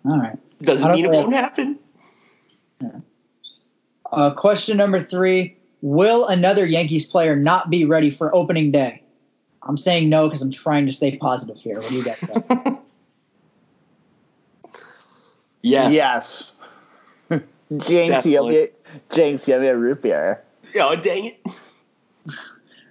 [0.05, 0.37] All right.
[0.61, 1.79] Doesn't mean it won't happen.
[4.11, 9.01] Uh, question number three Will another Yankees player not be ready for opening day?
[9.63, 11.79] I'm saying no because I'm trying to stay positive here.
[11.79, 12.79] What do you guys think?
[15.61, 15.93] Yes.
[15.93, 17.41] Yes.
[17.77, 18.67] Jinx, you owe me,
[19.11, 20.41] Jinx, you owe me a root beer.
[20.75, 21.47] Oh dang it!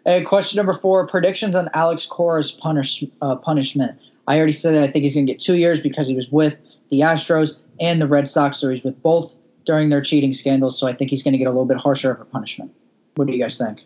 [0.07, 3.99] Uh, question number four: predictions on Alex Cora's punish uh, punishment.
[4.29, 6.31] I already said that I think he's going to get two years because he was
[6.31, 6.59] with
[6.89, 10.79] the Astros and the Red Sox, so he's with both during their cheating scandals.
[10.79, 12.73] So I think he's going to get a little bit harsher of a punishment.
[13.17, 13.83] What do you guys think?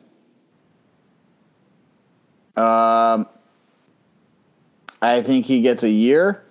[2.57, 3.26] Um,
[5.02, 6.42] I think he gets a year,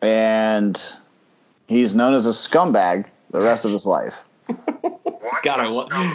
[0.00, 0.80] and
[1.66, 4.24] he's known as a scumbag the rest of his life.
[5.42, 6.14] God, a I wa-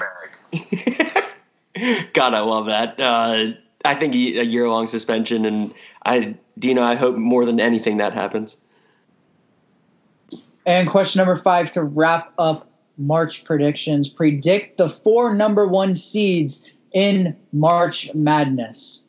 [0.54, 1.24] scumbag.
[2.14, 3.00] God, I love that.
[3.00, 3.52] Uh,
[3.86, 5.74] I think he, a year long suspension, and
[6.06, 8.56] I, Dino, I hope more than anything that happens.
[10.66, 14.08] And question number five to wrap up March predictions.
[14.08, 19.04] Predict the four number one seeds in March Madness.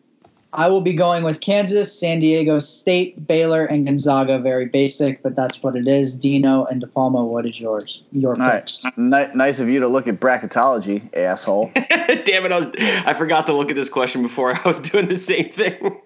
[0.55, 4.39] I will be going with Kansas, San Diego State, Baylor, and Gonzaga.
[4.39, 6.15] Very basic, but that's what it is.
[6.15, 8.05] Dino and DePalma, what is yours?
[8.13, 8.85] Your picks.
[8.85, 11.73] Nice, Ni- nice of you to look at bracketology, asshole.
[11.75, 12.53] Damn it!
[12.53, 14.55] I was I forgot to look at this question before.
[14.55, 16.01] I was doing the same thing.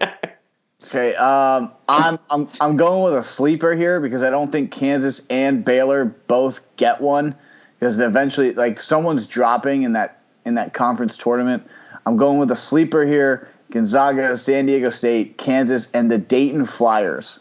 [0.86, 5.26] Okay, um, I'm I'm I'm going with a sleeper here because I don't think Kansas
[5.26, 7.34] and Baylor both get one
[7.78, 10.17] because eventually, like someone's dropping in that
[10.48, 11.64] in that conference tournament.
[12.06, 17.38] I'm going with a sleeper here: Gonzaga, San Diego State, Kansas, and the Dayton Flyers.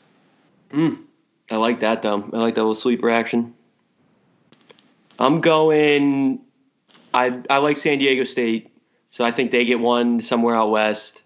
[1.49, 2.29] I like that though.
[2.33, 3.53] I like that little sleeper action.
[5.17, 6.41] I'm going.
[7.13, 8.69] I I like San Diego State,
[9.09, 11.23] so I think they get one somewhere out west.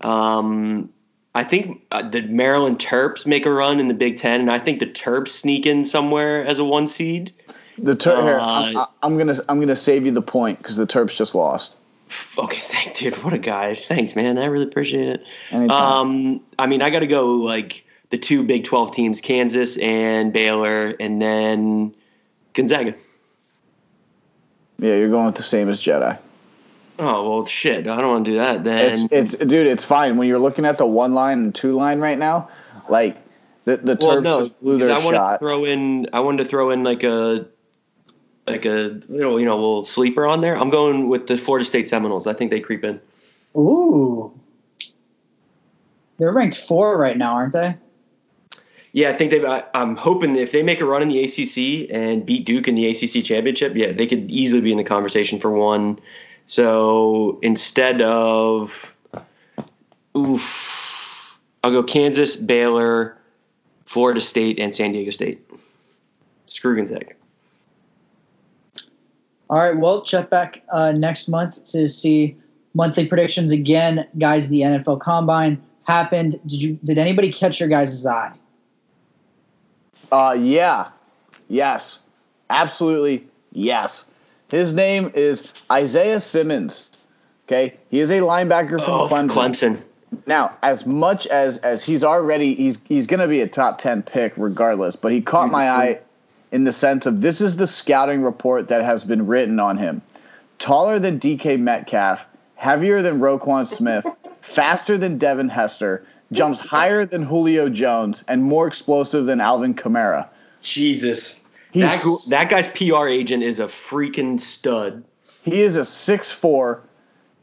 [0.00, 0.90] Um,
[1.34, 4.60] I think uh, the Maryland Terps make a run in the Big Ten, and I
[4.60, 7.32] think the Terps sneak in somewhere as a one seed.
[7.78, 10.86] The here, Uh, I'm, I- I'm gonna I'm gonna save you the point because the
[10.86, 11.76] Terps just lost.
[12.38, 13.14] Okay, thank dude.
[13.24, 13.74] What a guy.
[13.74, 14.38] Thanks, man.
[14.38, 15.24] I really appreciate it.
[15.50, 15.76] Anytime.
[15.76, 20.32] Um, I mean, I got to go like the two Big Twelve teams, Kansas and
[20.32, 21.92] Baylor, and then
[22.52, 22.94] Gonzaga.
[24.78, 26.18] yeah, you're going with the same as JD.
[26.98, 27.88] Oh well, shit.
[27.88, 28.62] I don't want to do that.
[28.62, 31.72] Then It's it's dude, it's fine when you're looking at the one line and two
[31.74, 32.48] line right now.
[32.88, 33.16] Like
[33.64, 35.32] the the well, Terps no, just blew their I wanted shot.
[35.32, 36.08] to throw in.
[36.12, 37.46] I wanted to throw in like a
[38.46, 40.56] like a you know you know little sleeper on there.
[40.56, 42.26] I'm going with the Florida State Seminoles.
[42.26, 43.00] I think they creep in.
[43.56, 44.32] Ooh.
[46.18, 47.76] They're ranked four right now, aren't they?
[48.92, 49.44] Yeah, I think they.
[49.74, 52.88] I'm hoping if they make a run in the ACC and beat Duke in the
[52.88, 55.98] ACC championship, yeah, they could easily be in the conversation for one.
[56.46, 58.94] So instead of,
[60.16, 63.18] oof, I'll go Kansas, Baylor,
[63.86, 65.44] Florida State, and San Diego State.
[66.46, 67.14] Screw Gonzaga.
[69.50, 72.36] All right, well, check back uh, next month to see
[72.74, 74.48] monthly predictions again, guys.
[74.48, 76.40] The NFL Combine happened.
[76.46, 76.78] Did you?
[76.84, 78.32] Did anybody catch your guys' eye?
[80.12, 80.88] Uh yeah.
[81.48, 82.00] Yes.
[82.50, 84.04] Absolutely yes.
[84.48, 86.90] His name is Isaiah Simmons.
[87.48, 87.74] Okay?
[87.90, 89.28] He is a linebacker from Oh, Clemson.
[89.28, 89.82] Clemson.
[90.26, 94.02] Now, as much as as he's already he's he's going to be a top 10
[94.04, 95.98] pick regardless, but he caught my eye
[96.54, 100.00] in the sense of this is the scouting report that has been written on him.
[100.60, 104.06] Taller than DK Metcalf, heavier than Roquan Smith,
[104.40, 110.28] faster than Devin Hester, jumps higher than Julio Jones, and more explosive than Alvin Kamara.
[110.62, 111.42] Jesus.
[111.72, 115.02] That, that guy's PR agent is a freaking stud.
[115.42, 116.82] He is a 6'4,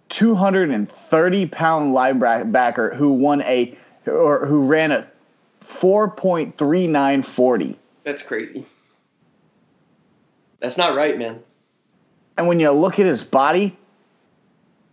[0.08, 5.06] 230 pound linebacker who won a or who ran a
[5.60, 7.76] 4.3940.
[8.06, 8.64] That's crazy.
[10.62, 11.42] That's not right, man.
[12.38, 13.76] And when you look at his body,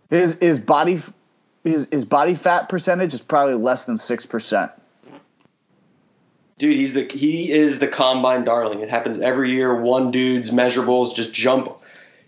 [0.09, 0.99] his his body
[1.63, 4.71] his, his body fat percentage is probably less than 6%.
[6.57, 8.81] Dude, he's the he is the combine darling.
[8.81, 9.81] It happens every year.
[9.81, 11.71] One dude's measurables just jump.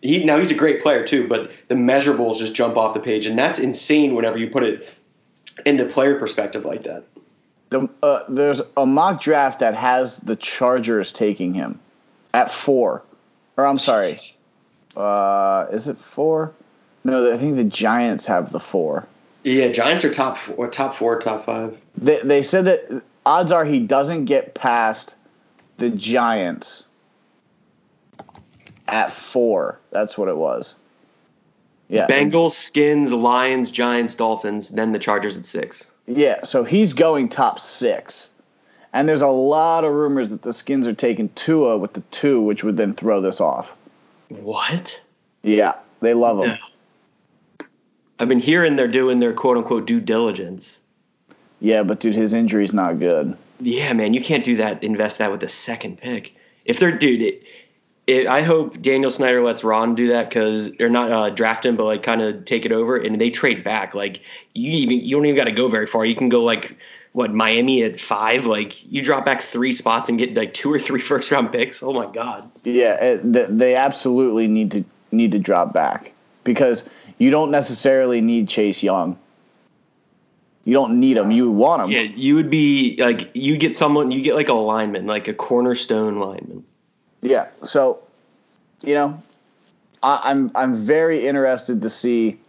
[0.02, 3.26] He now he's a great player too, but the measurables just jump off the page,
[3.26, 4.16] and that's insane.
[4.16, 4.98] Whenever you put it
[5.66, 7.04] into player perspective like that.
[7.72, 11.80] The, uh, there's a mock draft that has the Chargers taking him
[12.34, 13.04] at 4.
[13.58, 14.16] Or I'm sorry.
[14.96, 16.52] Uh, is it 4?
[17.04, 19.08] No, I think the Giants have the 4.
[19.44, 21.76] Yeah, Giants are top four, top four, top five.
[21.98, 25.16] They, they said that odds are he doesn't get past
[25.78, 26.88] the Giants
[28.88, 29.80] at four.
[29.92, 30.76] That's what it was.
[31.90, 32.08] Yeah.
[32.08, 35.86] Bengals, Skins, Lions, Giants, Dolphins, then the Chargers at six.
[36.08, 36.44] Yeah.
[36.44, 38.30] So he's going top six.
[38.94, 42.42] And there's a lot of rumors that the Skins are taking Tua with the two,
[42.42, 43.76] which would then throw this off.
[44.30, 45.00] What?
[45.44, 45.76] Yeah.
[46.02, 46.58] They love him.
[48.20, 50.80] I've been hearing they're doing their quote unquote due diligence.
[51.60, 53.38] Yeah, but dude, his injury's not good.
[53.60, 54.84] Yeah, man, you can't do that.
[54.84, 56.36] Invest that with a second pick.
[56.66, 57.44] If they're dude, it,
[58.08, 61.76] it, I hope Daniel Snyder lets Ron do that because they're not uh, draft him,
[61.76, 63.94] but like kind of take it over and they trade back.
[63.94, 64.22] Like
[64.54, 66.04] you even you don't even got to go very far.
[66.04, 66.76] You can go like
[67.14, 68.46] what Miami at five.
[68.46, 71.84] Like you drop back three spots and get like two or three first round picks.
[71.84, 72.50] Oh my god.
[72.64, 78.82] Yeah, they absolutely need to need to drop back because you don't necessarily need Chase
[78.82, 79.18] Young.
[80.64, 81.32] You don't need him.
[81.32, 81.90] You want him.
[81.90, 85.34] Yeah, you would be like you get someone you get like a lineman, like a
[85.34, 86.64] cornerstone lineman.
[87.22, 87.48] Yeah.
[87.64, 88.00] So,
[88.82, 89.22] you know,
[90.04, 92.40] I, I'm I'm very interested to see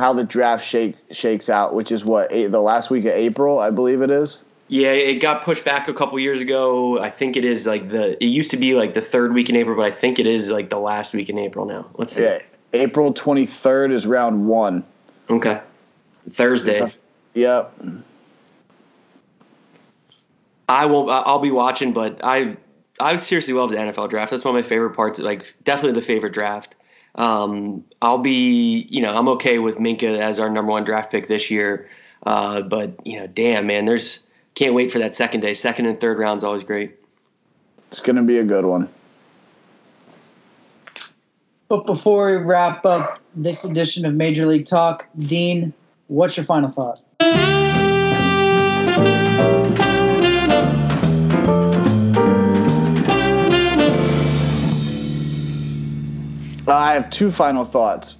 [0.00, 3.58] how the draft shake shakes out, which is what a, the last week of April,
[3.60, 4.42] I believe it is.
[4.68, 7.00] Yeah, it got pushed back a couple years ago.
[7.00, 9.56] I think it is like the it used to be like the third week in
[9.56, 11.86] April, but I think it is like the last week in April now.
[11.94, 12.22] Let's see.
[12.22, 12.38] Yeah.
[12.72, 14.84] April 23rd is round one.
[15.28, 15.60] Okay.
[16.30, 16.88] Thursday.
[17.34, 17.74] Yep.
[20.68, 20.84] I.
[20.86, 22.56] I- I'll be watching, but I
[23.00, 24.30] I seriously love the NFL draft.
[24.30, 25.18] That's one of my favorite parts.
[25.18, 26.74] Like definitely the favorite draft.
[27.14, 31.28] Um, I'll be you know I'm okay with Minka as our number one draft pick
[31.28, 31.88] this year.
[32.24, 34.20] Uh, but you know, damn man, there's
[34.54, 35.54] can't wait for that second day.
[35.54, 36.96] Second and third round's always great.
[37.88, 38.88] It's going to be a good one.
[41.68, 45.72] But before we wrap up this edition of Major League Talk, Dean,
[46.08, 47.02] what's your final thought?
[56.76, 58.16] I have two final thoughts.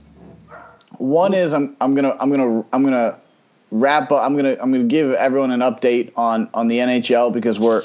[0.98, 3.18] One is I'm I'm gonna I'm gonna I'm gonna
[3.70, 4.22] wrap up.
[4.24, 7.82] I'm gonna I'm gonna give everyone an update on on the NHL because we're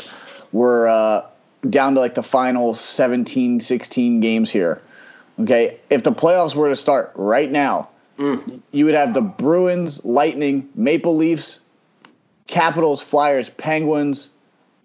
[0.51, 1.25] we're uh,
[1.69, 4.81] down to like the final 17, 16 games here.
[5.39, 10.69] Okay, if the playoffs were to start right now, you would have the Bruins, Lightning,
[10.75, 11.59] Maple Leafs,
[12.47, 14.29] Capitals, Flyers, Penguins,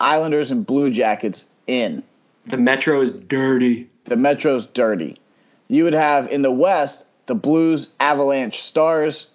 [0.00, 2.02] Islanders, and Blue Jackets in
[2.46, 3.88] The Metro is dirty.
[4.04, 5.19] the Metro's dirty.
[5.70, 9.30] You would have in the West the Blues, Avalanche, Stars,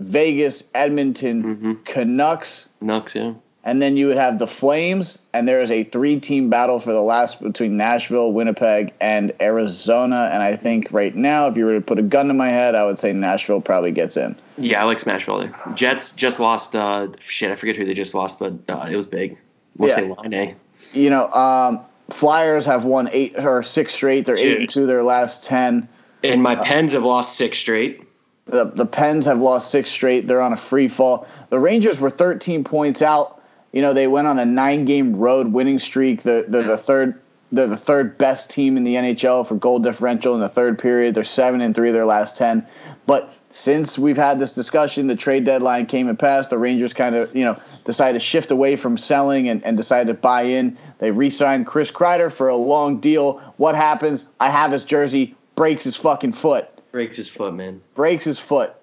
[0.00, 3.34] Vegas, Edmonton, Canucks, Nux, yeah.
[3.64, 5.18] and then you would have the Flames.
[5.34, 10.30] And there is a three-team battle for the last between Nashville, Winnipeg, and Arizona.
[10.32, 12.74] And I think right now, if you were to put a gun to my head,
[12.74, 14.34] I would say Nashville probably gets in.
[14.56, 15.74] Yeah, I like Smashville there.
[15.74, 16.74] Jets just lost.
[16.74, 19.36] Uh, shit, I forget who they just lost, but uh, it was big.
[19.76, 19.96] We'll Yeah.
[19.96, 20.54] say line A.
[20.94, 21.80] You know, um,
[22.10, 24.24] Flyers have won eight or six straight.
[24.24, 25.88] They're eight and two their last ten.
[26.24, 28.02] And my uh, Pens have lost six straight.
[28.46, 30.26] The the Pens have lost six straight.
[30.26, 31.26] They're on a free fall.
[31.50, 33.42] The Rangers were 13 points out.
[33.72, 36.22] You know, they went on a nine game road winning streak.
[36.22, 37.20] The they're the third
[37.52, 41.14] they're the third best team in the NHL for goal differential in the third period.
[41.14, 42.66] They're seven and three their last ten.
[43.06, 46.50] But since we've had this discussion, the trade deadline came and passed.
[46.50, 50.08] The Rangers kind of, you know, decided to shift away from selling and, and decided
[50.08, 50.76] to buy in.
[50.98, 53.38] They re-signed Chris Kreider for a long deal.
[53.56, 54.26] What happens?
[54.40, 57.80] I have his jersey, breaks his fucking foot Breaks his foot, man.
[57.94, 58.74] breaks his foot.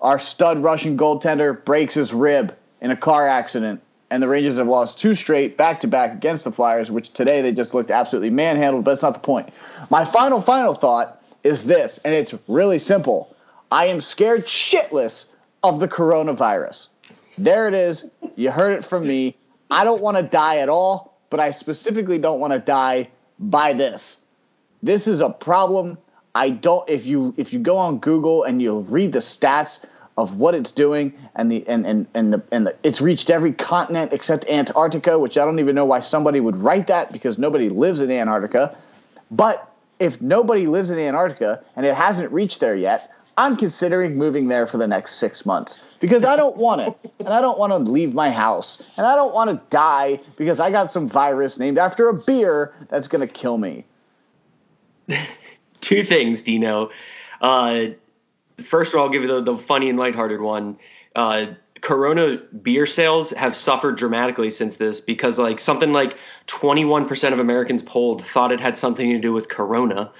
[0.00, 3.80] Our stud Russian goaltender breaks his rib in a car accident.
[4.10, 7.42] And the Rangers have lost two straight back to back against the Flyers, which today
[7.42, 9.48] they just looked absolutely manhandled, but that's not the point.
[9.90, 13.33] My final, final thought is this, and it's really simple.
[13.74, 16.88] I am scared shitless of the coronavirus.
[17.36, 18.10] There it is.
[18.36, 19.36] You heard it from me.
[19.70, 23.08] I don't want to die at all, but I specifically don't want to die
[23.38, 24.20] by this
[24.84, 25.98] this is a problem
[26.34, 29.84] i don't if you if you go on google and you read the stats
[30.16, 33.52] of what it's doing and the and and and, the, and the, it's reached every
[33.52, 37.68] continent except antarctica which i don't even know why somebody would write that because nobody
[37.68, 38.76] lives in antarctica
[39.30, 44.48] but if nobody lives in antarctica and it hasn't reached there yet i'm considering moving
[44.48, 47.72] there for the next six months because i don't want it and i don't want
[47.72, 51.58] to leave my house and i don't want to die because i got some virus
[51.58, 53.84] named after a beer that's going to kill me
[55.80, 56.90] Two things, Dino.
[57.40, 57.86] Uh,
[58.58, 60.78] first of all, I'll give you the, the funny and lighthearted one.
[61.14, 61.46] Uh,
[61.80, 66.16] Corona beer sales have suffered dramatically since this because like something like
[66.46, 70.10] 21% of Americans polled thought it had something to do with Corona.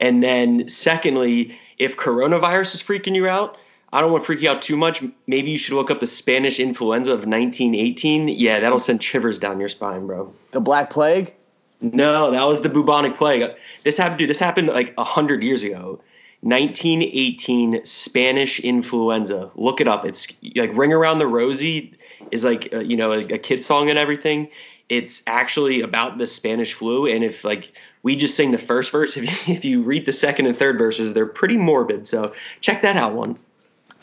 [0.00, 3.56] And then secondly, if coronavirus is freaking you out,
[3.92, 5.02] I don't want to freak you out too much.
[5.26, 8.28] Maybe you should look up the Spanish influenza of 1918.
[8.28, 10.32] Yeah, that'll send shivers down your spine, bro.
[10.52, 11.34] the black plague
[11.80, 13.50] No, that was the bubonic plague.
[13.82, 14.18] This happened.
[14.18, 16.00] Dude, this happened like hundred years ago.
[16.42, 19.50] 1918 Spanish influenza.
[19.56, 20.06] Look it up.
[20.06, 21.94] It's like "Ring Around the Rosie"
[22.30, 24.48] is like uh, you know a, a kid song and everything.
[24.88, 27.72] It's actually about the Spanish flu, and if like
[28.02, 30.78] we just sing the first verse, if you, if you read the second and third
[30.78, 32.08] verses, they're pretty morbid.
[32.08, 33.44] So check that out once.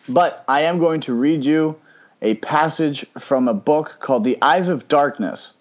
[0.09, 1.79] But I am going to read you
[2.21, 5.53] a passage from a book called The Eyes of Darkness.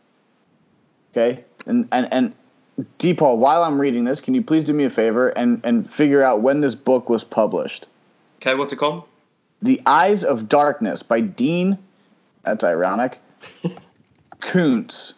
[1.13, 1.45] Okay?
[1.67, 2.35] And and and
[2.99, 6.23] DePaul, while I'm reading this, can you please do me a favor and and figure
[6.23, 7.87] out when this book was published?
[8.41, 9.05] Okay, what's it called?
[9.63, 11.79] The Eyes of Darkness by Dean.
[12.45, 13.19] That's ironic.
[14.41, 15.15] Koontz.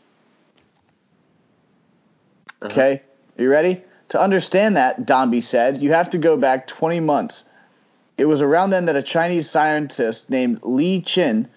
[2.62, 2.73] Uh-huh.
[2.73, 3.03] Okay,
[3.39, 3.82] are you ready?
[4.09, 7.45] To understand that, Dombey said, you have to go back 20 months.
[8.16, 11.49] It was around then that a Chinese scientist named Li Chen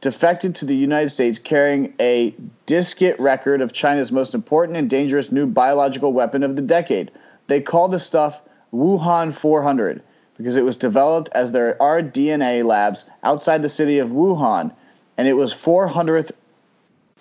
[0.00, 2.34] defected to the United States carrying a
[2.66, 7.10] diskette record of China's most important and dangerous new biological weapon of the decade.
[7.46, 10.02] They called the stuff Wuhan 400
[10.36, 14.72] because it was developed as there are DNA labs outside the city of Wuhan,
[15.16, 16.32] and it was 400th.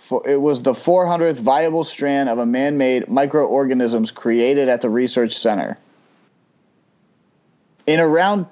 [0.08, 5.38] For, it was the 400th viable strand of a man-made microorganisms created at the research
[5.38, 5.78] center.
[7.86, 8.46] In around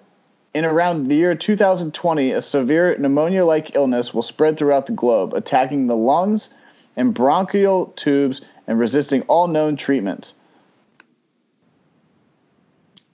[0.54, 5.88] in around the year 2020, a severe pneumonia-like illness will spread throughout the globe, attacking
[5.88, 6.50] the lungs
[6.98, 10.34] and bronchial tubes and resisting all known treatments.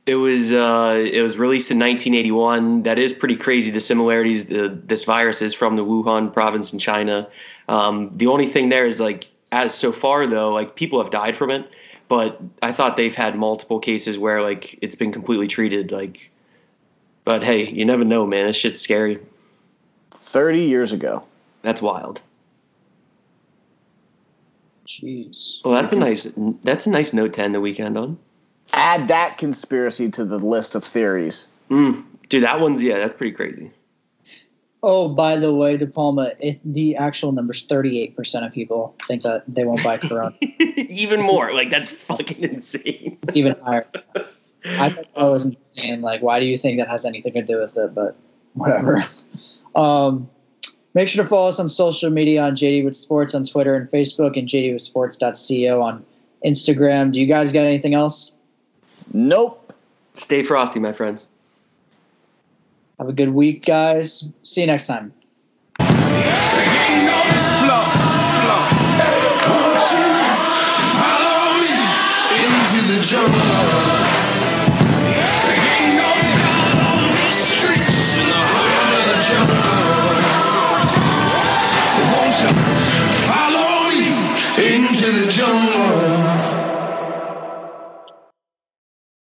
[0.05, 2.83] It was uh, it was released in 1981.
[2.83, 3.69] That is pretty crazy.
[3.69, 7.27] The similarities the, this virus is from the Wuhan province in China.
[7.67, 11.37] Um, the only thing there is like as so far though, like people have died
[11.37, 11.69] from it,
[12.07, 15.91] but I thought they've had multiple cases where like it's been completely treated.
[15.91, 16.31] Like,
[17.23, 18.47] but hey, you never know, man.
[18.47, 19.19] This shit's scary.
[20.11, 21.23] 30 years ago.
[21.61, 22.21] That's wild.
[24.87, 25.63] Jeez.
[25.63, 26.33] Well, that's a nice
[26.63, 28.17] that's a nice note to end the weekend on.
[28.73, 31.47] Add that conspiracy to the list of theories.
[31.69, 33.71] Mm, dude, that one's yeah, that's pretty crazy.
[34.83, 39.43] Oh, by the way, De Palma, it, the actual number's 38% of people think that
[39.47, 40.35] they won't buy Corona.
[40.89, 43.19] Even more, like that's fucking insane.
[43.21, 43.85] it's even higher.
[44.65, 46.01] I thought that was insane.
[46.01, 47.93] Like, why do you think that has anything to do with it?
[47.93, 48.15] But
[48.53, 49.03] whatever.
[49.73, 50.29] Um,
[50.93, 53.89] make sure to follow us on social media on JD with Sports on Twitter and
[53.89, 56.05] Facebook and JDWithSports.co on
[56.45, 57.13] Instagram.
[57.13, 58.33] Do you guys got anything else?
[59.13, 59.73] Nope.
[60.15, 61.27] Stay frosty, my friends.
[62.99, 64.29] Have a good week, guys.
[64.43, 65.13] See you next time.
[65.79, 65.87] Flow,
[68.41, 68.63] flow.
[69.49, 70.07] Won't you
[70.97, 71.71] follow me
[72.43, 73.90] into the jungle?